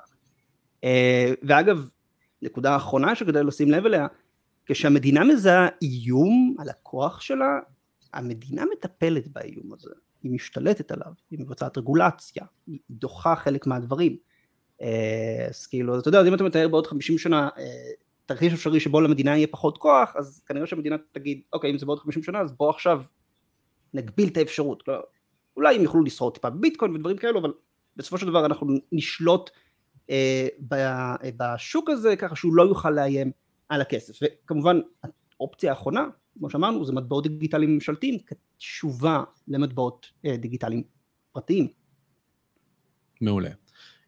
[0.83, 1.89] אה, ואגב
[2.41, 4.07] נקודה אחרונה שכדאי לשים לב אליה
[4.65, 7.59] כשהמדינה מזהה איום על הכוח שלה
[8.13, 9.89] המדינה מטפלת באיום הזה,
[10.23, 14.17] היא משתלטת עליו, היא מבצעת רגולציה, היא דוחה חלק מהדברים.
[14.81, 17.63] אה, אז כאילו, אתה יודע, אז אם אתה מתאר בעוד 50 שנה אה,
[18.25, 21.99] תרחיש אפשרי שבו למדינה יהיה פחות כוח, אז כנראה שהמדינה תגיד, אוקיי, אם זה בעוד
[21.99, 23.03] 50 שנה, אז בוא עכשיו
[23.93, 24.83] נגביל את האפשרות.
[24.87, 24.93] לא,
[25.57, 27.53] אולי הם יוכלו לשרוד טיפה בביטקוין ודברים כאלו, אבל
[27.95, 29.49] בסופו של דבר אנחנו נשלוט
[30.09, 30.47] אה,
[31.37, 33.31] בשוק הזה ככה שהוא לא יוכל לאיים
[33.69, 34.19] על הכסף.
[34.23, 34.79] וכמובן,
[35.39, 36.05] האופציה האחרונה
[36.39, 40.83] כמו שאמרנו, זה מטבעות דיגיטליים ממשלתיים כתשובה למטבעות אה, דיגיטליים
[41.31, 41.67] פרטיים.
[43.21, 43.49] מעולה.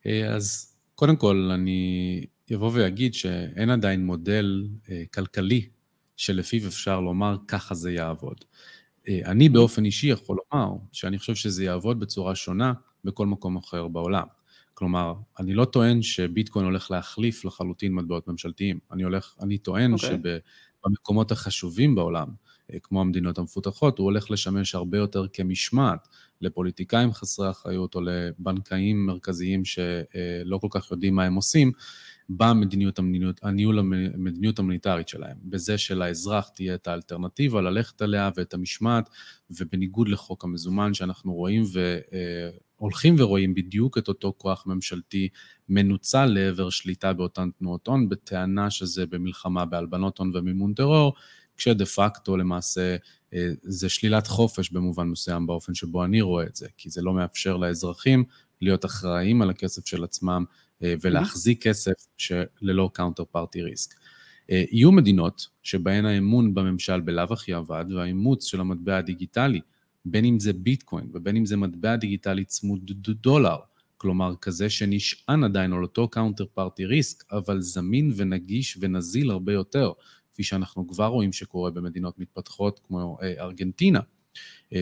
[0.05, 5.69] אה, אז קודם כל, אני אבוא ואגיד שאין עדיין מודל אה, כלכלי
[6.17, 8.45] שלפיו אפשר לומר ככה זה יעבוד.
[9.25, 12.73] אני באופן אישי יכול לומר שאני חושב שזה יעבוד בצורה שונה
[13.03, 14.25] בכל מקום אחר בעולם.
[14.73, 18.79] כלומר, אני לא טוען שביטקוין הולך להחליף לחלוטין מטבעות ממשלתיים.
[18.91, 20.03] אני הולך, אני טוען okay.
[20.03, 20.39] אוקיי.
[20.85, 22.27] במקומות החשובים בעולם,
[22.73, 26.07] אה, כמו המדינות המפותחות, הוא הולך לשמש הרבה יותר כמשמעת
[26.41, 31.71] לפוליטיקאים חסרי אחריות או לבנקאים מרכזיים שלא כל כך יודעים מה הם עושים,
[32.29, 39.09] במדיניות המדיניות, הניהול המדיניות המוניטרית שלהם, בזה שלאזרח תהיה את האלטרנטיבה ללכת עליה ואת המשמעת,
[39.49, 41.63] ובניגוד לחוק המזומן שאנחנו רואים
[42.79, 45.29] והולכים אה, ורואים בדיוק את אותו כוח ממשלתי
[45.69, 51.13] מנוצל לעבר שליטה באותן תנועות הון, בטענה שזה במלחמה בהלבנות הון ומימון טרור,
[51.57, 52.95] כשדה פקטו למעשה
[53.33, 57.13] אה, זה שלילת חופש במובן מסוים באופן שבו אני רואה את זה, כי זה לא
[57.13, 58.23] מאפשר לאזרחים
[58.61, 60.45] להיות אחראים על הכסף של עצמם
[60.81, 63.93] ולהחזיק כסף שללא counterparty risk.
[64.49, 69.61] יהיו מדינות שבהן האמון בממשל בלאו הכי אבד והאימוץ של המטבע הדיגיטלי,
[70.05, 73.57] בין אם זה ביטקוין ובין אם זה מטבע דיגיטלי צמוד דולר,
[73.97, 79.91] כלומר כזה שנשען עדיין על אותו counterparty risk, אבל זמין ונגיש ונזיל הרבה יותר,
[80.33, 83.99] כפי שאנחנו כבר רואים שקורה במדינות מתפתחות כמו אה, ארגנטינה,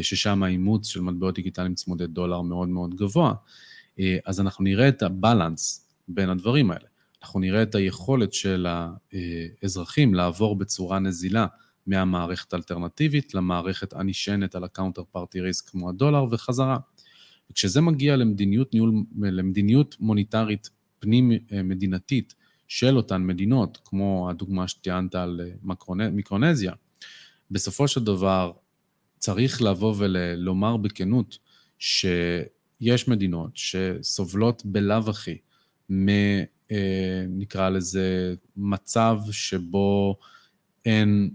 [0.02, 3.34] ששם האימוץ של מטבעות דיגיטליים צמודי דולר מאוד מאוד גבוה,
[4.26, 6.86] אז אנחנו נראה את ה balance בין הדברים האלה.
[7.22, 8.68] אנחנו נראה את היכולת של
[9.62, 11.48] האזרחים לעבור בצורה נזילה
[11.88, 16.78] מהמערכת האלטרנטיבית למערכת הנשענת על ה counterparty risk כמו הדולר וחזרה.
[17.52, 22.36] וכשזה מגיע למדיניות, ניהול, למדיניות מוניטרית פנים-מדינתית
[22.68, 25.42] של אותן מדינות, כמו הדוגמה שציינת על
[26.12, 26.74] מיקרונזיה,
[27.52, 28.52] בסופו של דבר
[29.20, 31.38] צריך לבוא ולומר בכנות
[31.80, 35.38] שיש מדינות שסובלות בלאו הכי
[35.90, 36.10] מ...
[36.72, 40.18] אה, נקרא לזה, מצב שבו
[40.86, 41.30] אין,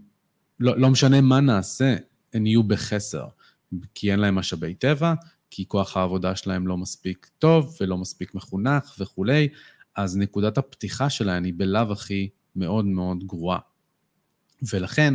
[0.60, 1.96] לא, לא משנה מה נעשה,
[2.34, 3.26] הן יהיו בחסר,
[3.94, 5.14] כי אין להם משאבי טבע,
[5.50, 9.48] כי כוח העבודה שלהם לא מספיק טוב ולא מספיק מחונך וכולי,
[9.96, 13.58] אז נקודת הפתיחה שלהם היא בלאו הכי מאוד מאוד גרועה.
[14.72, 15.14] ולכן,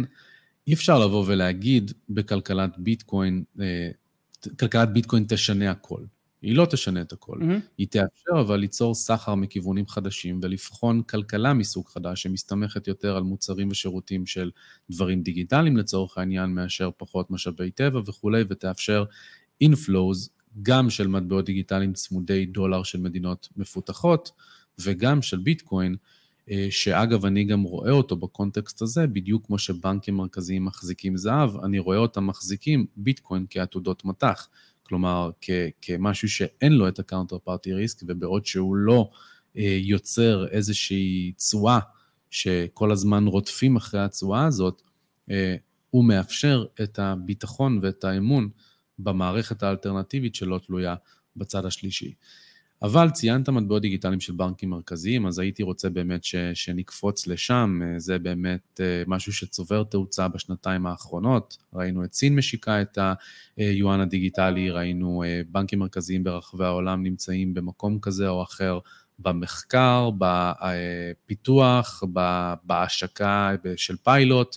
[0.68, 3.90] אי אפשר לבוא ולהגיד בכלכלת ביטקוין, אה,
[4.60, 6.02] כלכלת ביטקוין תשנה הכל.
[6.44, 7.38] היא לא תשנה את הכל.
[7.42, 7.62] Mm-hmm.
[7.78, 13.70] היא תאפשר אבל ליצור סחר מכיוונים חדשים ולבחון כלכלה מסוג חדש שמסתמכת יותר על מוצרים
[13.72, 14.52] ושירותים של
[14.90, 19.06] דברים דיגיטליים לצורך העניין, מאשר פחות משאבי טבע וכולי, ותאפשר
[19.64, 20.30] inflows
[20.62, 24.32] גם של מטבעות דיגיטליים צמודי דולר של מדינות מפותחות
[24.80, 25.96] וגם של ביטקוין,
[26.52, 31.80] אה, שאגב, אני גם רואה אותו בקונטקסט הזה, בדיוק כמו שבנקים מרכזיים מחזיקים זהב, אני
[31.80, 34.48] רואה אותם מחזיקים ביטקוין כעתודות מטח.
[34.84, 35.50] כלומר, כ-
[35.82, 39.10] כמשהו שאין לו את ה counterparty risk, ובעוד שהוא לא
[39.58, 41.80] אה, יוצר איזושהי תשואה
[42.30, 44.82] שכל הזמן רודפים אחרי התשואה הזאת,
[45.32, 45.56] אה,
[45.90, 48.50] הוא מאפשר את הביטחון ואת האמון
[49.00, 50.96] במערכת האלטרנטיבית שלא תלויה
[51.36, 52.14] בצד השלישי.
[52.84, 58.20] אבל ציינת מטבעות דיגיטליים של בנקים מרכזיים, אז הייתי רוצה באמת ש, שנקפוץ לשם, זה
[58.20, 61.58] באמת אה, משהו שצובר תאוצה בשנתיים האחרונות.
[61.74, 62.98] ראינו את סין משיקה את
[63.58, 68.80] היואן הדיגיטלי, ראינו אה, בנקים מרכזיים ברחבי העולם נמצאים במקום כזה או אחר,
[69.20, 72.04] במחקר, בפיתוח,
[72.64, 74.56] בהשקה של פיילוט.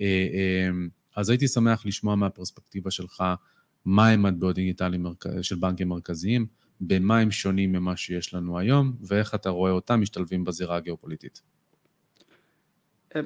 [0.00, 0.68] אה,
[1.16, 3.24] אז הייתי שמח לשמוע מהפרספקטיבה שלך
[3.86, 5.06] מהם מטבעות דיגיטליים
[5.42, 6.59] של בנקים מרכזיים.
[6.80, 11.42] במה הם שונים ממה שיש לנו היום, ואיך אתה רואה אותם משתלבים בזירה הגיאופוליטית.
[13.16, 13.20] אה,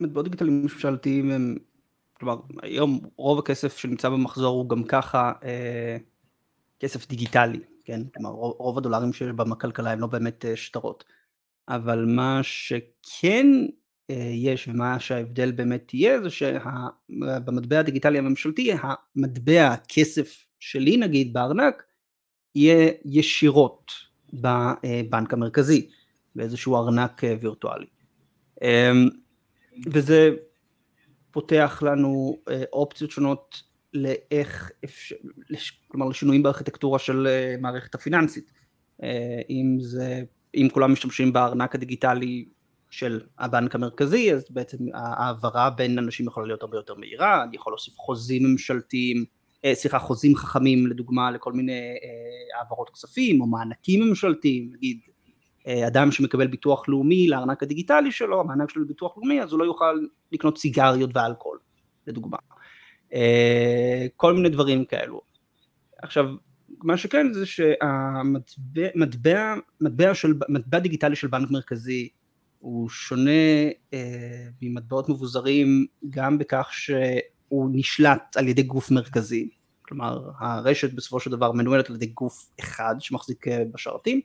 [0.00, 1.56] מטבעות דיגיטליים ממשלתיים הם,
[2.12, 5.96] כלומר, היום רוב הכסף שנמצא במחזור הוא גם ככה אה,
[6.80, 8.00] כסף דיגיטלי, כן?
[8.14, 11.04] כלומר, רוב, הדולרים שיש בכלכלה הם לא באמת אה, שטרות.
[11.68, 13.46] אבל מה שכן
[14.10, 21.84] אה, יש ומה שההבדל באמת יהיה זה שבמטבע הדיגיטלי הממשלתי המטבע הכסף שלי נגיד בארנק
[22.54, 23.92] יהיה ישירות
[24.32, 25.88] בבנק המרכזי,
[26.34, 27.86] באיזשהו ארנק אה, וירטואלי.
[28.62, 29.08] אמ,
[29.92, 30.30] וזה
[31.30, 33.62] פותח לנו אה, אופציות שונות
[33.94, 35.16] לאיך אפשר,
[35.88, 38.52] כלומר לשינויים בארכיטקטורה של אה, מערכת הפיננסית.
[39.50, 40.22] אם זה,
[40.54, 42.44] אם כולם משתמשים בארנק הדיגיטלי
[42.90, 47.72] של הבנק המרכזי, אז בעצם ההעברה בין אנשים יכולה להיות הרבה יותר מהירה, אני יכול
[47.72, 49.24] להוסיף חוזים ממשלתיים אה,
[49.72, 55.00] סליחה, חוזים חכמים לדוגמה לכל מיני אה, העברות כספים או מענקים ממשלתיים, נגיד
[55.66, 59.64] אה, אדם שמקבל ביטוח לאומי לארנק הדיגיטלי שלו, המענק שלו לביטוח לאומי, אז הוא לא
[59.64, 59.98] יוכל
[60.32, 61.58] לקנות סיגריות ואלכוהול,
[62.06, 62.38] לדוגמה.
[64.16, 65.20] כל מיני דברים כאלו.
[66.02, 66.34] עכשיו,
[66.82, 72.08] מה שכן זה שהמטבע מטבע, מטבע, של, מטבע דיגיטלי של בנק מרכזי
[72.58, 73.30] הוא שונה
[73.94, 76.90] אה, ממטבעות מבוזרים גם בכך ש...
[77.50, 79.48] הוא נשלט על ידי גוף מרכזי,
[79.82, 84.20] כלומר הרשת בסופו של דבר מנוהלת על ידי גוף אחד שמחזיק אה, בשרתים,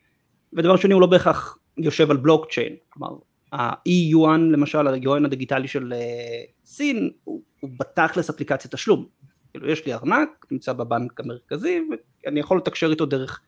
[0.54, 3.16] ודבר שני הוא לא בהכרח יושב על בלוקצ'יין, כלומר
[3.52, 9.06] ה-E-Yuan למשל, היואן הדיגיטלי של אה, סין, הוא, הוא בתכלס אפליקציית תשלום,
[9.52, 11.82] כאילו יש לי ארנק, נמצא בבנק המרכזי,
[12.26, 13.42] ואני יכול לתקשר איתו דרך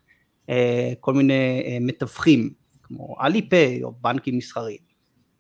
[0.50, 2.50] אה, כל מיני אה, מתווכים,
[2.84, 4.87] כמו אלי-פיי או בנקים מסחריים.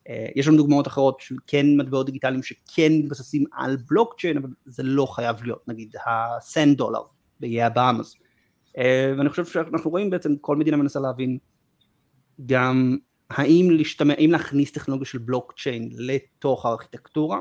[0.09, 4.83] אה, יש לנו דוגמאות אחרות של כן מטבעות דיגיטליים שכן מתבססים על בלוקצ'יין, אבל זה
[4.83, 7.01] לא חייב להיות, נגיד הסן דולר
[7.39, 8.15] באיי הבאמאס.
[9.17, 11.37] ואני חושב שאנחנו רואים בעצם כל מדינה מנסה להבין
[12.45, 12.97] גם
[13.29, 17.39] האם להשתמע, האם להכניס טכנולוגיה של בלוקצ'יין לתוך הארכיטקטורה,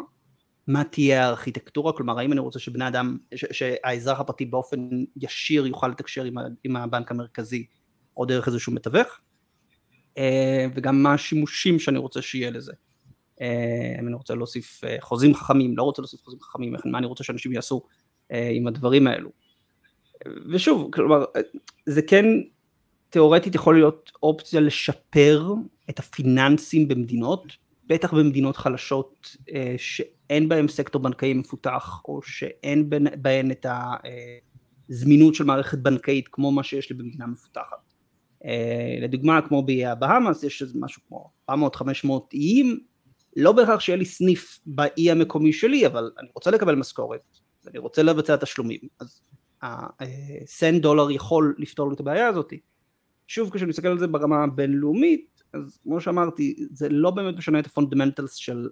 [0.67, 6.25] מה תהיה הארכיטקטורה, כלומר האם אני רוצה שבני אדם, שהאזרח הפרטי באופן ישיר יוכל לתקשר
[6.25, 7.67] עם, עם הבנק המרכזי
[8.17, 9.21] או דרך איזשהו מתווך,
[10.75, 12.73] וגם מה השימושים שאני רוצה שיהיה לזה.
[13.41, 17.07] אה, אם אני רוצה להוסיף אה, חוזים חכמים, לא רוצה להוסיף חוזים חכמים, מה אני
[17.07, 17.83] רוצה שאנשים יעשו
[18.31, 19.31] עם הדברים האלו.
[20.53, 21.25] ושוב, כלומר,
[21.87, 22.25] זה כן
[23.11, 25.53] תיאורטית יכול להיות אופציה לשפר
[25.91, 27.57] את הפיננסים במדינות
[27.87, 29.37] בטח במדינות חלשות
[29.77, 32.91] שאין בהן סקטור בנקאי מפותח, או שאין
[33.23, 33.67] בהן את
[34.89, 37.96] הזמינות של מערכת בנקאית כמו מה שיש לי במדינה מפותחת.
[39.01, 39.85] לדוגמה, כמו באיי
[40.47, 41.55] יש איזה משהו כמו 400-500
[42.33, 42.81] איים,
[43.37, 47.21] לא בהכרח שיהיה לי סניף באי המקומי שלי, אבל אני רוצה לקבל משכורת,
[47.67, 49.21] אני רוצה לבצע תשלומים, אז
[49.63, 52.53] הסנט דולר יכול לפתור לי את הבעיה הזאת.
[53.27, 57.67] שוב, כשאני מסתכל על זה ברמה הבינלאומית, אז כמו שאמרתי, זה לא באמת משנה את
[57.67, 58.69] ה fundamentals של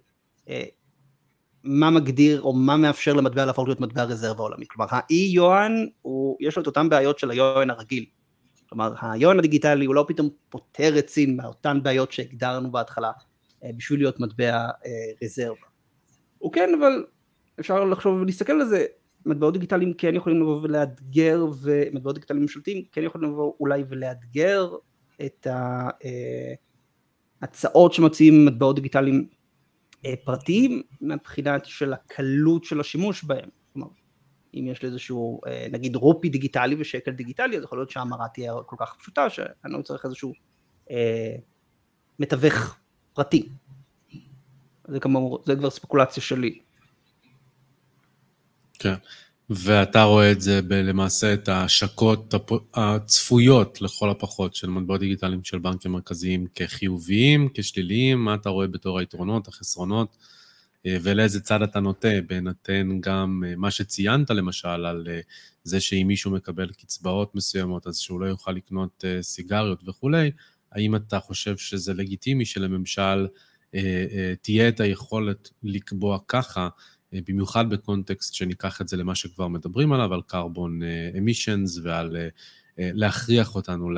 [0.49, 0.65] אה,
[1.65, 4.65] מה מגדיר או מה מאפשר למטבע להפוך להיות מטבע רזרבה עולמי.
[4.69, 5.73] כלומר, ה e-yuan,
[6.41, 8.05] יש לו את אותן בעיות של היואן הרגיל.
[8.75, 13.13] כלומר, היואן הדיגיטלי הוא לא פתאום פותר את סין מאותן בעיות שהגדרנו בהתחלה
[13.65, 14.71] אה, בשביל להיות מטבע אה,
[15.23, 15.67] רזרבה.
[16.39, 17.05] הוא כן, אבל
[17.61, 18.87] אפשר לחשוב ולהסתכל על זה,
[19.27, 24.71] מטבעות דיגיטליים כן יכולים לבוא ולאתגר, ומטבעות דיגיטליים ממשלתיים כן יכולים לבוא אולי ולאתגר
[25.27, 25.47] את
[27.41, 29.29] ההצעות אה, שמציעים מטבעות דיגיטליים
[30.25, 33.49] פרטיים, מבחינת של הקלות של השימוש בהם.
[33.73, 33.89] כלומר,
[34.55, 35.41] אם יש לי איזשהו,
[35.71, 39.83] נגיד רופי דיגיטלי ושקל דיגיטלי, אז יכול להיות שההמרה תהיה כל כך פשוטה, שאני לא
[39.83, 40.33] צריך איזשהו
[40.91, 41.37] אה,
[42.19, 42.77] מתווך
[43.15, 43.49] פרטי.
[44.89, 46.59] זה כאמור, זה כבר ספקולציה שלי.
[48.79, 48.95] כן,
[49.51, 52.35] ואתה רואה את זה למעשה את ההשקות
[52.75, 58.99] הצפויות לכל הפחות של מטבעות דיגיטליים של בנקים מרכזיים כחיוביים, כשליליים, מה אתה רואה בתור
[58.99, 60.27] היתרונות, החסרונות, אה,
[60.87, 65.21] ולאיזה צד אתה נוטה, בהינתן גם אה, מה שציינת למשל על אה,
[65.63, 70.31] זה שאם מישהו מקבל קצבאות מסוימות אז שהוא לא יוכל לקנות סיגריות וכולי,
[70.73, 73.27] האם אתה חושב שזה לגיטימי שלממשל
[73.75, 76.69] אה, אה, תהיה את היכולת לקבוע ככה,
[77.15, 80.83] אה, במיוחד בקונטקסט שניקח את זה למה שכבר מדברים עליו, על carbon
[81.17, 82.17] emissions ועל
[82.79, 83.91] להכריח אותנו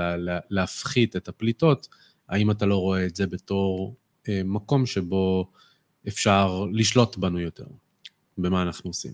[0.51, 1.89] להפחית את הפליטות,
[2.29, 3.97] האם אתה לא רואה את זה בתור
[4.29, 5.53] מקום שבו
[6.09, 7.67] אפשר לשלוט בנו יותר,
[8.39, 9.13] במה אנחנו עושים?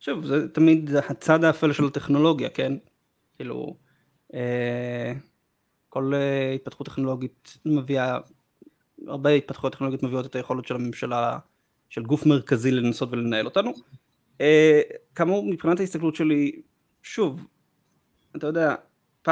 [0.00, 2.72] שוב, זה תמיד הצד האפל של הטכנולוגיה, כן?
[3.36, 3.76] כאילו,
[4.34, 5.12] אה,
[5.88, 8.18] כל אה, התפתחות טכנולוגית מביאה,
[9.06, 11.38] הרבה התפתחויות טכנולוגיות מביאות את היכולת של הממשלה,
[11.90, 13.72] של גוף מרכזי לנסות ולנהל אותנו.
[14.40, 14.80] אה,
[15.14, 16.52] כאמור, מבחינת ההסתכלות שלי,
[17.02, 17.46] שוב,
[18.36, 18.74] אתה יודע,
[19.22, 19.30] פי,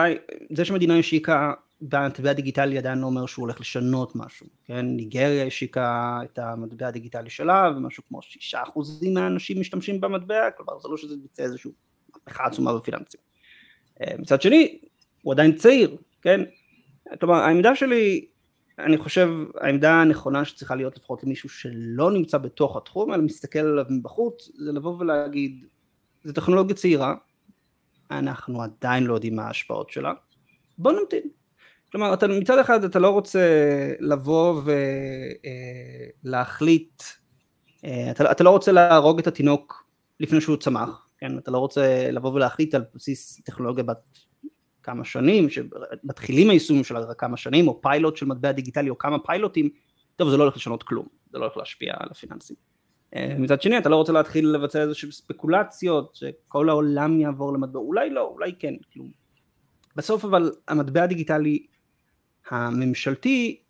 [0.57, 1.53] זה שמדינה השיקה
[1.89, 4.87] במטבע הדיגיטלי עדיין לא אומר שהוא הולך לשנות משהו, כן?
[4.87, 10.89] ניגריה השיקה את המטבע הדיגיטלי שלה ומשהו כמו שישה אחוזים מהאנשים משתמשים במטבע, כלומר זה
[10.89, 11.71] לא שזה ביצע איזושהי
[12.13, 13.21] מהפכה עצומה בפיננסים.
[14.01, 14.79] אה, מצד שני,
[15.23, 16.41] הוא עדיין צעיר, כן?
[17.21, 18.27] כלומר העמדה שלי,
[18.79, 19.29] אני חושב
[19.61, 24.73] העמדה הנכונה שצריכה להיות לפחות למישהו שלא נמצא בתוך התחום, אלא מסתכל עליו מבחוץ, זה
[24.73, 25.67] לבוא ולהגיד,
[26.25, 27.15] זו טכנולוגיה צעירה,
[28.11, 30.13] אנחנו עדיין לא יודעים מה ההשפעות שלה,
[30.79, 31.42] בוא נמתין.
[31.93, 33.41] כלומר, אתה, מצד אחד אתה לא רוצה
[34.01, 34.63] לבוא
[36.25, 37.03] ולהחליט,
[37.85, 39.87] אה, אתה, אתה לא רוצה להרוג את התינוק
[40.21, 41.39] לפני שהוא צמח, כן?
[41.39, 44.19] אתה לא רוצה לבוא ולהחליט על בסיס טכנולוגיה בת
[44.83, 49.71] כמה שנים, שמתחילים היישומים שלה כמה שנים, או פיילוט של מטבע דיגיטלי, או כמה פיילוטים,
[50.17, 52.57] טוב זה לא הולך לשנות כלום, זה לא הולך להשפיע על הפיננסים.
[53.15, 58.11] אה, מצד שני אתה לא רוצה להתחיל לבצע איזשהו ספקולציות, שכל העולם יעבור למטבע, אולי
[58.11, 59.11] לא, אולי כן, כלום.
[59.97, 61.67] בסוף אבל המטבע הדיגיטלי
[62.51, 63.63] הממשלתי,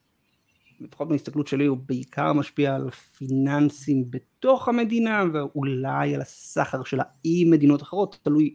[0.81, 7.51] לפחות מהסתכלות שלי, הוא בעיקר משפיע על פיננסים בתוך המדינה, ואולי על הסחר שלה עם
[7.51, 8.55] מדינות אחרות, תלוי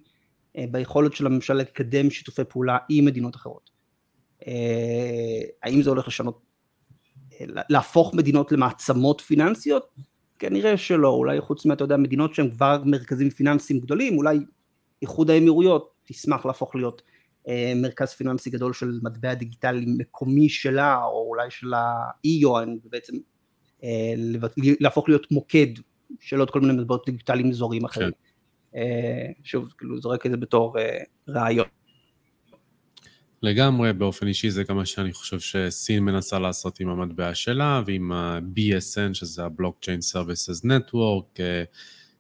[0.58, 3.70] אה, ביכולת של הממשלה לקדם שיתופי פעולה עם מדינות אחרות.
[4.48, 6.42] אה, האם זה הולך לשנות,
[7.34, 9.88] אה, להפוך מדינות למעצמות פיננסיות?
[10.40, 14.40] כנראה שלא, אולי חוץ מה, אתה יודע, מדינות שהן כבר מרכזים פיננסיים גדולים, אולי
[15.02, 17.02] איחוד האמירויות תשמח להפוך להיות
[17.76, 23.14] מרכז פיננסי גדול של מטבע דיגיטלי מקומי שלה, או אולי של האי-יואן, ובעצם
[24.80, 25.68] להפוך להיות מוקד
[26.20, 28.12] של עוד כל מיני מטבעות דיגיטליים אזוריים אחרים.
[28.12, 28.28] כן.
[28.76, 30.98] אה, שוב, כאילו זורק את זה בתור אה,
[31.30, 31.66] רעיון.
[33.42, 38.12] לגמרי, באופן אישי זה גם מה שאני חושב שסין מנסה לעשות עם המטבע שלה ועם
[38.12, 41.40] ה-BSN, שזה ה-Blockchain Services Network.
[41.40, 41.64] אה,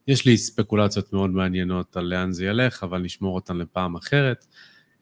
[0.07, 4.45] יש לי ספקולציות מאוד מעניינות על לאן זה ילך, אבל נשמור אותן לפעם אחרת.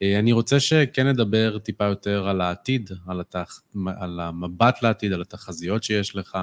[0.01, 3.61] אני רוצה שכן נדבר טיפה יותר על העתיד, על, התח...
[3.97, 6.37] על המבט לעתיד, על התחזיות שיש לך.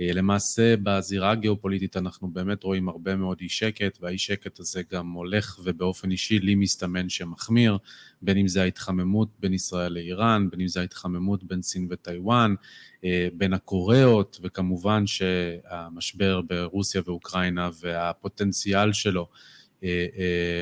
[0.00, 5.12] אה, למעשה בזירה הגיאופוליטית אנחנו באמת רואים הרבה מאוד אי שקט, והאי שקט הזה גם
[5.12, 7.78] הולך ובאופן אישי לי מסתמן שמחמיר,
[8.22, 12.54] בין אם זה ההתחממות בין ישראל לאיראן, בין אם זה ההתחממות בין סין וטיוואן,
[13.04, 19.28] אה, בין הקוריאות, וכמובן שהמשבר ברוסיה ואוקראינה והפוטנציאל שלו
[19.84, 20.06] אה,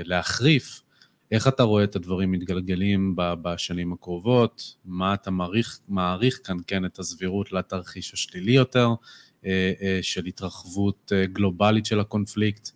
[0.05, 0.83] להחריף,
[1.31, 4.77] איך אתה רואה את הדברים מתגלגלים בשנים הקרובות?
[4.85, 8.89] מה אתה מעריך, מעריך כאן, כן, את הסבירות לתרחיש השלילי יותר
[9.45, 12.71] אה, אה, של התרחבות אה, גלובלית של הקונפליקט?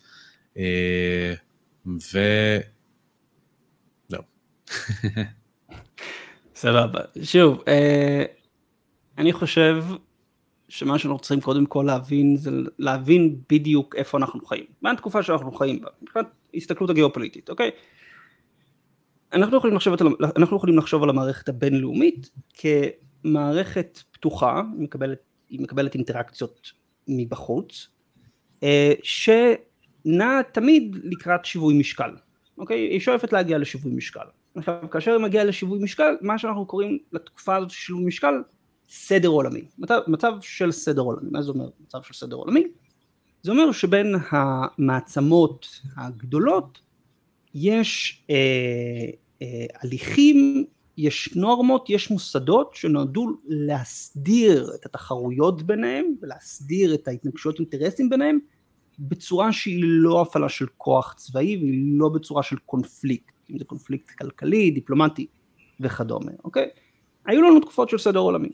[1.87, 2.19] ו...
[4.09, 4.23] זהו.
[6.55, 7.01] סבבה.
[7.23, 7.63] שוב,
[9.19, 9.85] אני חושב
[10.69, 15.53] שמה שאנחנו צריכים קודם כל להבין זה להבין בדיוק איפה אנחנו חיים, מה התקופה שאנחנו
[15.53, 17.71] חיים בה, מבחינת הסתכלות הגיאופוליטית, אוקיי?
[19.33, 19.95] אנחנו יכולים, לחשוב,
[20.37, 25.19] אנחנו יכולים לחשוב על המערכת הבינלאומית כמערכת פתוחה, מקבלת,
[25.49, 26.73] היא מקבלת אינטראקציות
[27.09, 27.89] מבחוץ,
[28.63, 32.11] אה, שנעה תמיד לקראת שיווי משקל,
[32.59, 32.79] אוקיי?
[32.79, 34.25] היא שואפת להגיע לשיווי משקל.
[34.55, 38.43] עכשיו, כאשר היא מגיעה לשיווי משקל, מה שאנחנו קוראים לתקופה הזאת של שיווי משקל,
[38.89, 39.63] סדר עולמי.
[39.79, 41.31] מצב, מצב של סדר עולמי.
[41.31, 42.65] מה זה אומר מצב של סדר עולמי?
[43.43, 46.81] זה אומר שבין המעצמות הגדולות
[47.55, 48.37] יש אה,
[49.43, 50.65] אה, הליכים,
[50.97, 58.39] יש נורמות, יש מוסדות שנועדו להסדיר את התחרויות ביניהם ולהסדיר את ההתנגשויות אינטרסים ביניהם
[58.99, 64.11] בצורה שהיא לא הפעלה של כוח צבאי והיא לא בצורה של קונפליקט, אם זה קונפליקט
[64.11, 65.27] כלכלי, דיפלומטי
[65.81, 66.69] וכדומה, אוקיי?
[67.27, 68.49] היו לנו תקופות של סדר עולמי.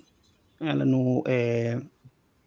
[0.61, 1.75] היה לנו אה,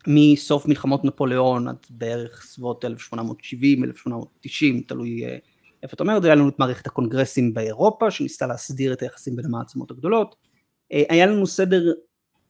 [0.08, 5.38] מסוף מלחמות נפוליאון עד בערך סביבות 1870, 1890, תלוי אה,
[5.84, 6.18] איפה אתה אומר?
[6.18, 10.36] את זה, היה לנו את מערכת הקונגרסים באירופה שניסתה להסדיר את היחסים בין המעצמות הגדולות,
[10.94, 11.92] אה, היה לנו סדר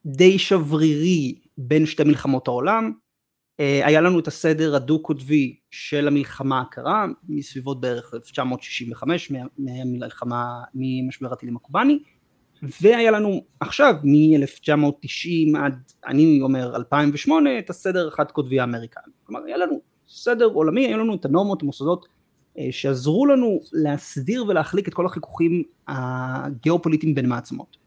[0.06, 2.92] די שברירי בין שתי מלחמות העולם,
[3.60, 11.56] אה, היה לנו את הסדר הדו-קוטבי של המלחמה הקרה מסביבות בערך 1965 מהמלחמה, ממשבר הטילים
[11.56, 12.00] הקובאני.
[12.82, 15.76] והיה לנו עכשיו מ-1990 עד
[16.08, 19.14] אני אומר 2008 את הסדר החד קוטבי האמריקני.
[19.24, 22.08] כלומר היה לנו סדר עולמי היה לנו את הנורמות המוסדות
[22.72, 27.78] שעזרו לנו להסדיר ולהחליק את כל החיכוכים הגיאופוליטיים בין מעצמות.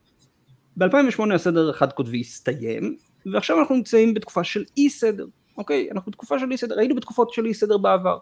[0.77, 2.97] ב-2008 הסדר החד קוטבי הסתיים
[3.33, 5.27] ועכשיו אנחנו נמצאים בתקופה של אי סדר.
[5.59, 6.79] אוקיי אנחנו בתקופה של אי סדר.
[6.79, 8.19] היינו בתקופות של אי סדר בעבר.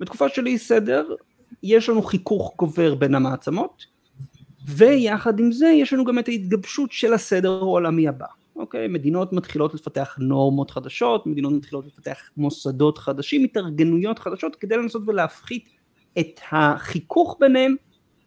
[0.00, 1.14] בתקופה של אי סדר
[1.62, 3.86] יש לנו חיכוך גובר בין המעצמות
[4.66, 8.26] ויחד עם זה יש לנו גם את ההתגבשות של הסדר העולמי הבא
[8.56, 8.88] אוקיי?
[8.88, 15.68] מדינות מתחילות לפתח נורמות חדשות, מדינות מתחילות לפתח מוסדות חדשים, התארגנויות חדשות כדי לנסות ולהפחית
[16.18, 17.76] את החיכוך ביניהם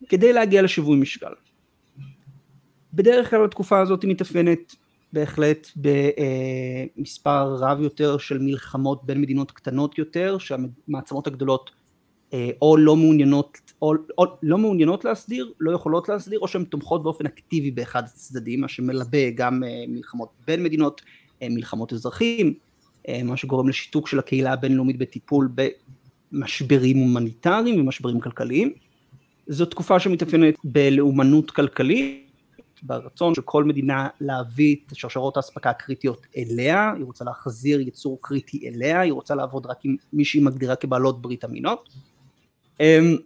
[0.09, 1.33] כדי להגיע לשיווי משקל.
[2.93, 4.75] בדרך כלל התקופה הזאת מתאפיינת
[5.13, 5.67] בהחלט
[6.95, 11.78] במספר רב יותר של מלחמות בין מדינות קטנות יותר שהמעצמות הגדולות אה,
[12.61, 17.25] או לא מעוניינות, או, או לא מעוניינות להסדיר, לא יכולות להסדיר, או שהן תומכות באופן
[17.25, 21.01] אקטיבי באחד הצדדים, מה שמלבה גם אה, מלחמות בין מדינות,
[21.41, 22.53] אה, מלחמות אזרחים,
[23.23, 25.49] מה שגורם לשיתוק של הקהילה הבינלאומית בטיפול
[26.31, 28.73] במשברים הומניטריים ומשברים כלכליים.
[29.47, 32.29] זו תקופה שמתאפיינת בלאומנות כלכלית,
[32.83, 38.69] ברצון של כל מדינה להביא את שרשרות האספקה הקריטיות אליה, היא רוצה להחזיר יצור קריטי
[38.69, 41.89] אליה, היא רוצה לעבוד רק עם מי שהיא מגדירה כבעלות ברית המינות.
[42.79, 43.17] אמ,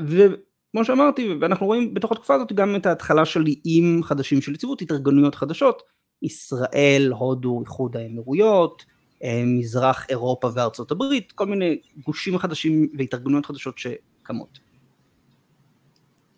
[0.00, 4.82] וכמו שאמרתי, ואנחנו רואים בתוך התקופה הזאת גם את ההתחלה של איים חדשים של יציבות,
[4.82, 5.82] התארגנויות חדשות,
[6.22, 8.84] ישראל, הודו, איחוד האמירויות,
[9.22, 14.58] אמ, מזרח אירופה וארצות הברית, כל מיני גושים חדשים והתארגנויות חדשות שקמות.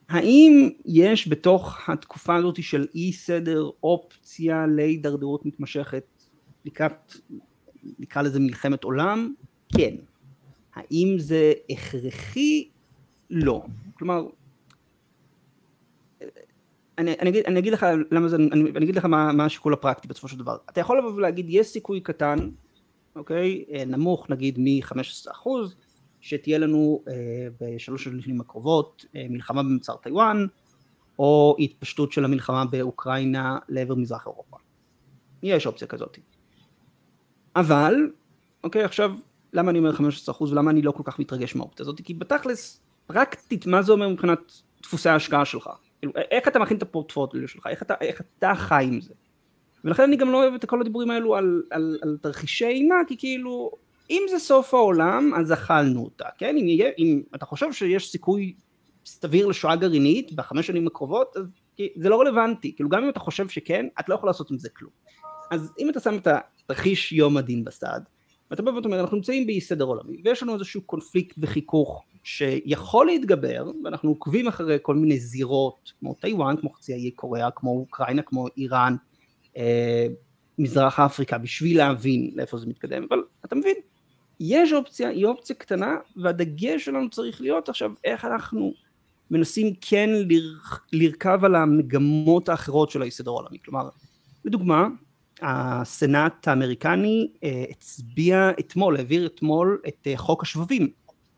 [0.09, 6.05] האם יש בתוך התקופה הזאת של אי סדר אופציה להידרדרות מתמשכת
[6.65, 7.15] לקראת,
[7.99, 9.35] נקרא לזה מלחמת עולם?
[9.77, 9.95] כן.
[10.75, 12.69] האם זה הכרחי?
[13.31, 13.63] לא.
[13.95, 14.27] כלומר,
[16.99, 19.73] אני, אני, אגיד, אני אגיד לך למה זה, אני, אני אגיד לך מה, מה השיקול
[19.73, 20.57] הפרקטי בסופו של דבר.
[20.71, 22.39] אתה יכול לבוא ולהגיד יש סיכוי קטן,
[23.17, 25.49] אוקיי, אה, נמוך נגיד מ-15%
[26.21, 27.15] שתהיה לנו אה,
[27.61, 30.47] בשלוש השנים הקרובות אה, מלחמה במצר טיוואן,
[31.19, 34.57] או התפשטות של המלחמה באוקראינה לעבר מזרח אירופה.
[35.43, 36.19] יש אופציה כזאת.
[37.57, 37.95] אבל,
[38.65, 39.15] אוקיי, עכשיו
[39.53, 39.91] למה אני אומר
[40.29, 42.01] 15% ולמה אני לא כל כך מתרגש מהאופציה הזאת?
[42.05, 45.71] כי בתכלס, פרקטית, מה זה אומר מבחינת דפוסי ההשקעה שלך?
[45.99, 47.67] כאילו, איך אתה מכין את הפורטפוליו שלך?
[47.67, 49.15] איך אתה, איך אתה חי עם זה?
[49.85, 53.17] ולכן אני גם לא אוהב את כל הדיבורים האלו על, על, על תרחישי אימה, כי
[53.19, 53.71] כאילו,
[54.11, 56.57] אם זה סוף העולם, אז אכלנו אותה, כן?
[56.57, 58.55] אם, יהיה, אם אתה חושב שיש סיכוי
[59.07, 61.45] סביר לשואה גרעינית בחמש שנים הקרובות, אז
[61.97, 62.75] זה לא רלוונטי.
[62.77, 64.93] כאילו, גם אם אתה חושב שכן, את לא יכולה לעשות עם זה כלום.
[65.51, 68.01] אז אם אתה שם את התרחיש יום הדין בצד,
[68.51, 73.07] ואתה בא ואתה אומר אנחנו נמצאים באי סדר עולמי ויש לנו איזשהו קונפליקט וחיכוך שיכול
[73.07, 78.23] להתגבר ואנחנו עוקבים אחרי כל מיני זירות כמו טיוואן כמו חצי האי קוריאה כמו אוקראינה
[78.23, 78.97] כמו איראן
[79.57, 80.07] אה,
[80.59, 83.77] מזרח אפריקה בשביל להבין לאיפה זה מתקדם אבל אתה מבין
[84.41, 88.73] יש אופציה היא אופציה קטנה והדגש שלנו צריך להיות עכשיו איך אנחנו
[89.31, 90.11] מנסים כן
[90.93, 93.59] לרכב על המגמות האחרות של האי העולמי.
[93.65, 93.89] כלומר,
[94.45, 94.89] לדוגמה,
[95.43, 100.89] הסנאט האמריקני אה, הצביע אתמול, העביר אתמול את אה, חוק השבבים.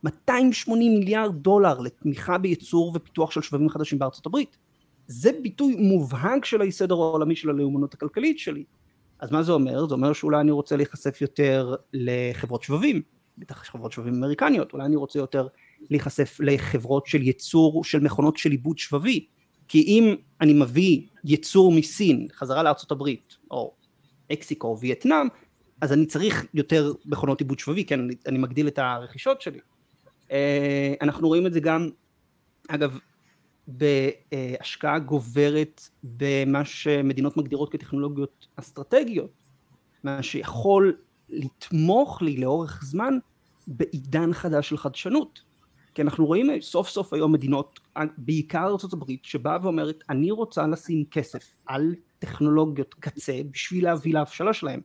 [0.04, 4.56] 280 מיליארד דולר לתמיכה בייצור ופיתוח של שבבים חדשים בארצות הברית.
[5.06, 8.64] זה ביטוי מובהק של האי העולמי של הלאומנות הכלכלית שלי.
[9.20, 9.86] אז מה זה אומר?
[9.86, 13.02] זה אומר שאולי אני רוצה להיחשף יותר לחברות שבבים,
[13.38, 15.46] בטח חברות שבבים אמריקניות, אולי אני רוצה יותר
[15.90, 19.26] להיחשף לחברות של ייצור של מכונות של עיבוד שבבי,
[19.68, 23.74] כי אם אני מביא ייצור מסין חזרה לארצות הברית, או
[24.32, 25.26] מקסיקו או וייטנאם,
[25.80, 29.58] אז אני צריך יותר מכונות עיבוד שבבי, כן, אני, אני מגדיל את הרכישות שלי.
[30.30, 31.88] אה, אנחנו רואים את זה גם,
[32.68, 32.98] אגב,
[33.66, 39.30] בהשקעה גוברת במה שמדינות מגדירות כטכנולוגיות אסטרטגיות,
[40.04, 40.96] מה שיכול
[41.28, 43.18] לתמוך לי לאורך זמן
[43.66, 45.42] בעידן חדש של חדשנות.
[45.94, 47.80] כי אנחנו רואים סוף סוף היום מדינות,
[48.18, 54.80] בעיקר ארה"ב, שבאה ואומרת אני רוצה לשים כסף על טכנולוגיות קצה בשביל להביא להבשלה שלהם.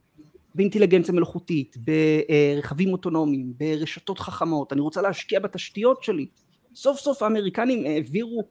[0.56, 6.28] באינטליגנציה מלאכותית, ברכבים אוטונומיים, ברשתות חכמות, אני רוצה להשקיע בתשתיות שלי.
[6.76, 8.50] סוף סוף האמריקנים העבירו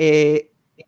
[0.00, 0.36] אה,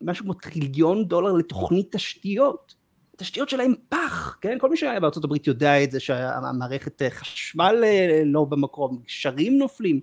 [0.00, 2.74] משהו כמו טריליון דולר לתוכנית תשתיות.
[3.14, 4.58] התשתיות שלהם פח, כן?
[4.60, 10.00] כל מי שהיה הברית יודע את זה שהמערכת חשמל אה, לא במקום, גשרים נופלים.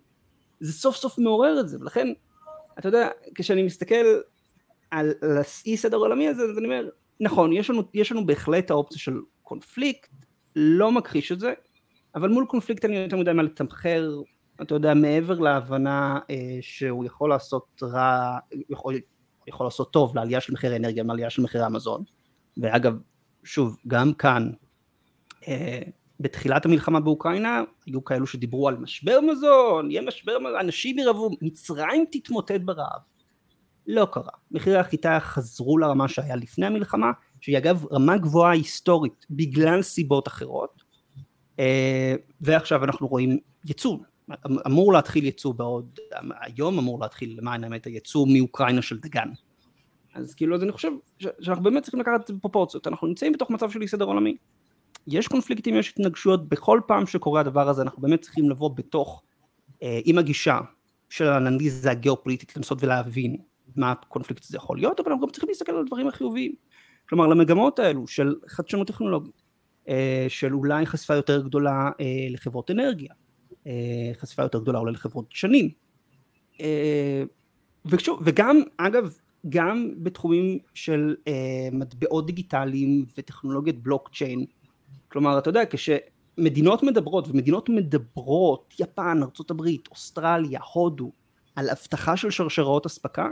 [0.60, 2.08] זה סוף סוף מעורר את זה, ולכן,
[2.80, 4.06] אתה יודע, כשאני מסתכל
[4.92, 9.00] על האי סדר עולמי הזה, אז אני אומר, נכון, יש לנו, יש לנו בהחלט האופציה
[9.00, 10.10] של קונפליקט,
[10.56, 11.54] לא מכחיש את זה,
[12.16, 14.22] אבל מול קונפליקט אני יותר מדי מה לתמחר,
[14.62, 18.38] אתה יודע, מעבר להבנה אה, שהוא יכול לעשות רע,
[18.70, 18.96] יכול,
[19.48, 22.04] יכול לעשות טוב לעלייה של מחירי אנרגיה, לעלייה של מחירי המזון,
[22.58, 22.98] ואגב,
[23.44, 24.50] שוב, גם כאן,
[25.48, 25.82] אה,
[26.20, 32.06] בתחילת המלחמה באוקראינה היו כאלו שדיברו על משבר מזון, יהיה משבר מזון, אנשים ירעבו, מצרים
[32.12, 33.02] תתמוטט ברעב.
[33.92, 34.32] לא קרה.
[34.52, 37.12] מחירי החיטה חזרו לרמה שהיה לפני המלחמה,
[37.42, 40.84] שהיא אגב רמה גבוהה היסטורית בגלל סיבות אחרות,
[41.60, 43.98] אה, ועכשיו אנחנו רואים ייצוא,
[44.68, 46.00] אמור להתחיל ייצוא בעוד,
[46.42, 49.30] היום אמור להתחיל למען האמת הייצוא מאוקראינה של דגן.
[50.14, 50.92] אז כאילו אז אני חושב
[51.40, 54.38] שאנחנו באמת צריכים לקחת פרופורציות, אנחנו נמצאים בתוך מצב של אי סדר עולמי,
[55.08, 59.24] יש קונפליקטים, יש התנגשויות, בכל פעם שקורה הדבר הזה אנחנו באמת צריכים לבוא בתוך,
[59.84, 60.60] אה, עם הגישה
[61.10, 63.38] של האנליזה הגיאופוליטית לנסות ולהבין
[63.80, 66.54] מה הקונפליקט הזה יכול להיות, אבל אנחנו גם צריכים להסתכל על הדברים החיוביים.
[67.10, 69.42] כלומר למגמות האלו של חדשנות טכנולוגית,
[69.90, 73.14] אה, של אולי חשיפה יותר גדולה אה, לחברות אנרגיה,
[74.14, 75.70] חשיפה יותר גדולה אולי לחברות שנים.
[77.86, 79.14] ושוב, וגם אגב,
[79.50, 81.16] גם בתחומים של
[81.72, 84.46] מטבעות דיגיטליים וטכנולוגיית בלוקצ'יין,
[85.08, 89.62] כלומר, אתה יודע, כשמדינות מדברות, ומדינות מדברות, יפן, ארה"ב,
[89.92, 91.12] אוסטרליה, הודו,
[91.56, 93.30] על אבטחה של שרשראות אספקה,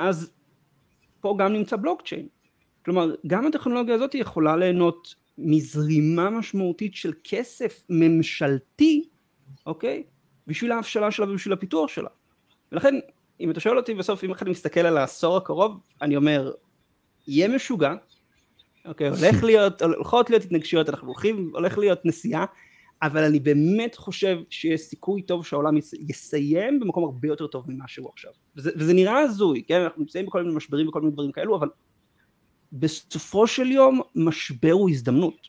[0.00, 0.32] אז
[1.20, 2.28] פה גם נמצא בלוקצ'יין.
[2.84, 9.08] כלומר, גם הטכנולוגיה הזאת יכולה ליהנות מזרימה משמעותית של כסף ממשלתי,
[9.66, 10.02] אוקיי?
[10.46, 12.08] בשביל ההבשלה שלה ובשביל הפיתוח שלה.
[12.72, 12.94] ולכן,
[13.40, 16.52] אם אתה שואל אותי בסוף, אם אני מסתכל על העשור הקרוב, אני אומר,
[17.26, 17.94] יהיה משוגע,
[18.84, 22.44] אוקיי, הולך להיות, הולכות להיות התנגשויות, אנחנו הולכים, הולך להיות נסיעה,
[23.02, 25.76] אבל אני באמת חושב שיש סיכוי טוב שהעולם
[26.08, 28.30] יסיים במקום הרבה יותר טוב ממה שהוא עכשיו.
[28.56, 31.68] וזה, וזה נראה הזוי, כן, אנחנו נמצאים בכל מיני משברים וכל מיני דברים כאלו, אבל
[32.72, 35.48] בסופו של יום משבר הוא הזדמנות.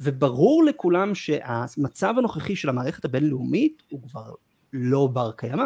[0.00, 4.34] וברור לכולם שהמצב הנוכחי של המערכת הבינלאומית הוא כבר
[4.72, 5.64] לא בר קיימא.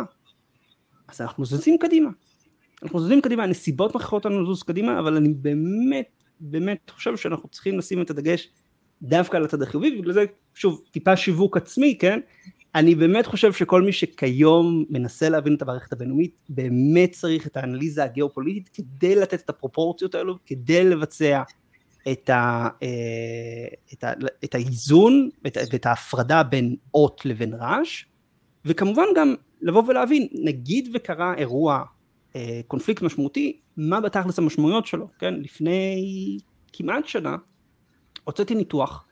[1.09, 2.11] אז אנחנו זזים קדימה.
[2.83, 6.09] אנחנו זזים קדימה, הנסיבות מכריחות אותנו לזוז קדימה, אבל אני באמת
[6.41, 8.49] באמת חושב שאנחנו צריכים לשים את הדגש
[9.05, 10.25] דווקא על הצד החיובי, ובגלל זה,
[10.55, 12.21] שוב, טיפה שיווק עצמי, כן?
[12.75, 18.05] אני באמת חושב שכל מי שכיום מנסה להבין את המערכת הבינלאומית, באמת צריך את האנליזה
[18.05, 21.43] הגיאופוליטית כדי לתת את הפרופורציות האלו, כדי לבצע
[22.13, 22.89] את, ה, אה,
[23.93, 24.13] את, ה,
[24.45, 28.05] את האיזון ואת, ואת ההפרדה בין אות לבין רעש,
[28.65, 31.85] וכמובן גם לבוא ולהבין, נגיד וקרה אירוע
[32.37, 35.35] אה, קונפליקט משמעותי, מה בתכלס המשמעויות שלו, כן?
[35.35, 36.39] לפני
[36.73, 37.37] כמעט שנה
[38.25, 39.07] הוצאתי ניתוח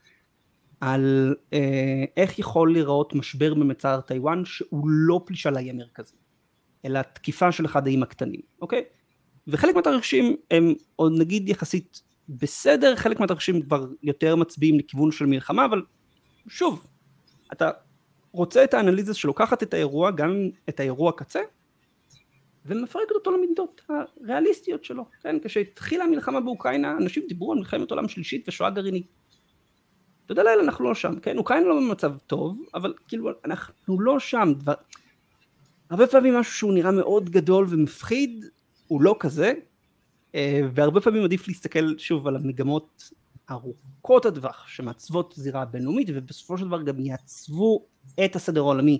[0.80, 6.16] על אה, איך יכול להיראות משבר במצר טיוואן שהוא לא פלישה לאי המרכזי,
[6.84, 8.84] אלא תקיפה של אחד האיים הקטנים, אוקיי?
[9.46, 15.64] וחלק מהתרחישים הם עוד נגיד יחסית בסדר, חלק מהתרחישים כבר יותר מצביעים לכיוון של מלחמה,
[15.64, 15.82] אבל
[16.48, 16.86] שוב,
[17.52, 17.70] אתה
[18.32, 21.40] רוצה את האנליזה שלוקחת את האירוע, גם את האירוע קצה,
[22.66, 25.36] ומפרקת אותו למידות הריאליסטיות שלו, כן?
[25.44, 29.06] כשהתחילה המלחמה באוקראינה, אנשים דיברו על מלחמת עולם שלישית ושואה גרעינית.
[30.26, 31.38] תודה לאל, אנחנו לא שם, כן?
[31.38, 34.52] אוקראינה לא במצב טוב, אבל כאילו, אנחנו לא שם.
[34.58, 34.74] דבר...
[35.90, 38.44] הרבה פעמים משהו שהוא נראה מאוד גדול ומפחיד,
[38.88, 39.52] הוא לא כזה,
[40.34, 43.10] אה, והרבה פעמים עדיף להסתכל שוב על המגמות
[43.50, 47.86] ארוכות הטווח שמעצבות זירה בינלאומית ובסופו של דבר גם יעצבו
[48.24, 48.98] את הסדר העולמי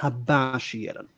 [0.00, 1.08] הבא שיהיה לנו.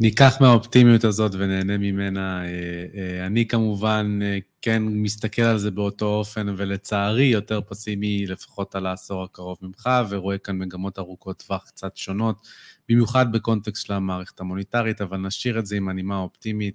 [0.00, 2.44] ניקח מהאופטימיות הזאת ונהנה ממנה.
[2.44, 2.48] אה,
[2.94, 4.18] אה, אני כמובן
[4.62, 10.38] כן מסתכל על זה באותו אופן, ולצערי יותר פסימי לפחות על העשור הקרוב ממך, ורואה
[10.38, 12.48] כאן מגמות ארוכות טווח קצת שונות,
[12.88, 16.74] במיוחד בקונטקסט של המערכת המוניטרית, אבל נשאיר את זה עם הנימה אופטימית.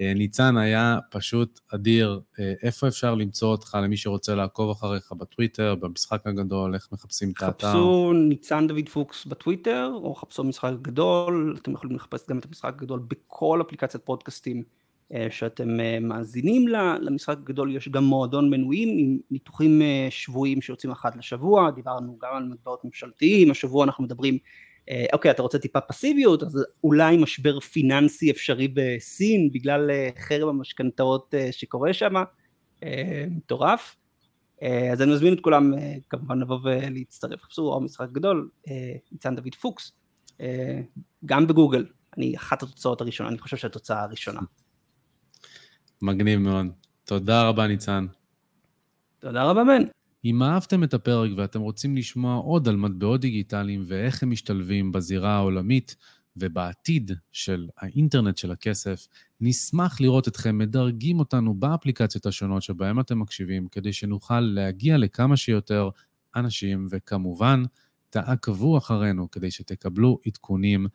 [0.00, 2.20] אה, ניצן היה פשוט אדיר.
[2.40, 7.42] אה, איפה אפשר למצוא אותך למי שרוצה לעקוב אחריך בטוויטר, במשחק הגדול, איך מחפשים את
[7.42, 7.66] האתר?
[7.68, 12.74] חפשו ניצן דוד פוקס בטוויטר, או חפשו משחק גדול, אתם יכולים לחפש גם את המשחק
[12.78, 14.62] הגדול בכל אפליקציית פודקאסטים
[15.14, 15.68] אה, שאתם
[16.00, 16.96] מאזינים לה.
[17.00, 22.44] למשחק הגדול יש גם מועדון מנויים עם ניתוחים שבועיים שיוצאים אחת לשבוע, דיברנו גם על
[22.44, 24.38] מטבעות ממשלתיים, השבוע אנחנו מדברים
[25.12, 31.34] אוקיי, אתה רוצה טיפה פסיביות, אז אולי משבר פיננסי אפשרי בסין בגלל אה, חרם המשכנתאות
[31.34, 32.14] אה, שקורה שם,
[33.30, 33.96] מטורף.
[34.92, 35.72] אז אני מזמין את כולם
[36.10, 38.48] כמובן לבוא ולהצטרף, חפשו או משחק גדול,
[39.12, 39.92] ניצן דוד פוקס,
[41.26, 44.40] גם בגוגל, אני אחת התוצאות הראשונה, אני חושב שהתוצאה הראשונה.
[46.02, 46.66] מגניב מאוד.
[47.04, 48.06] תודה רבה ניצן.
[49.18, 49.82] תודה רבה בן.
[50.24, 55.34] אם אהבתם את הפרק ואתם רוצים לשמוע עוד על מטבעות דיגיטליים ואיך הם משתלבים בזירה
[55.36, 55.96] העולמית
[56.36, 59.08] ובעתיד של האינטרנט של הכסף,
[59.40, 65.88] נשמח לראות אתכם מדרגים אותנו באפליקציות השונות שבהן אתם מקשיבים, כדי שנוכל להגיע לכמה שיותר
[66.36, 67.62] אנשים, וכמובן,
[68.10, 70.86] תעקבו אחרינו כדי שתקבלו עדכונים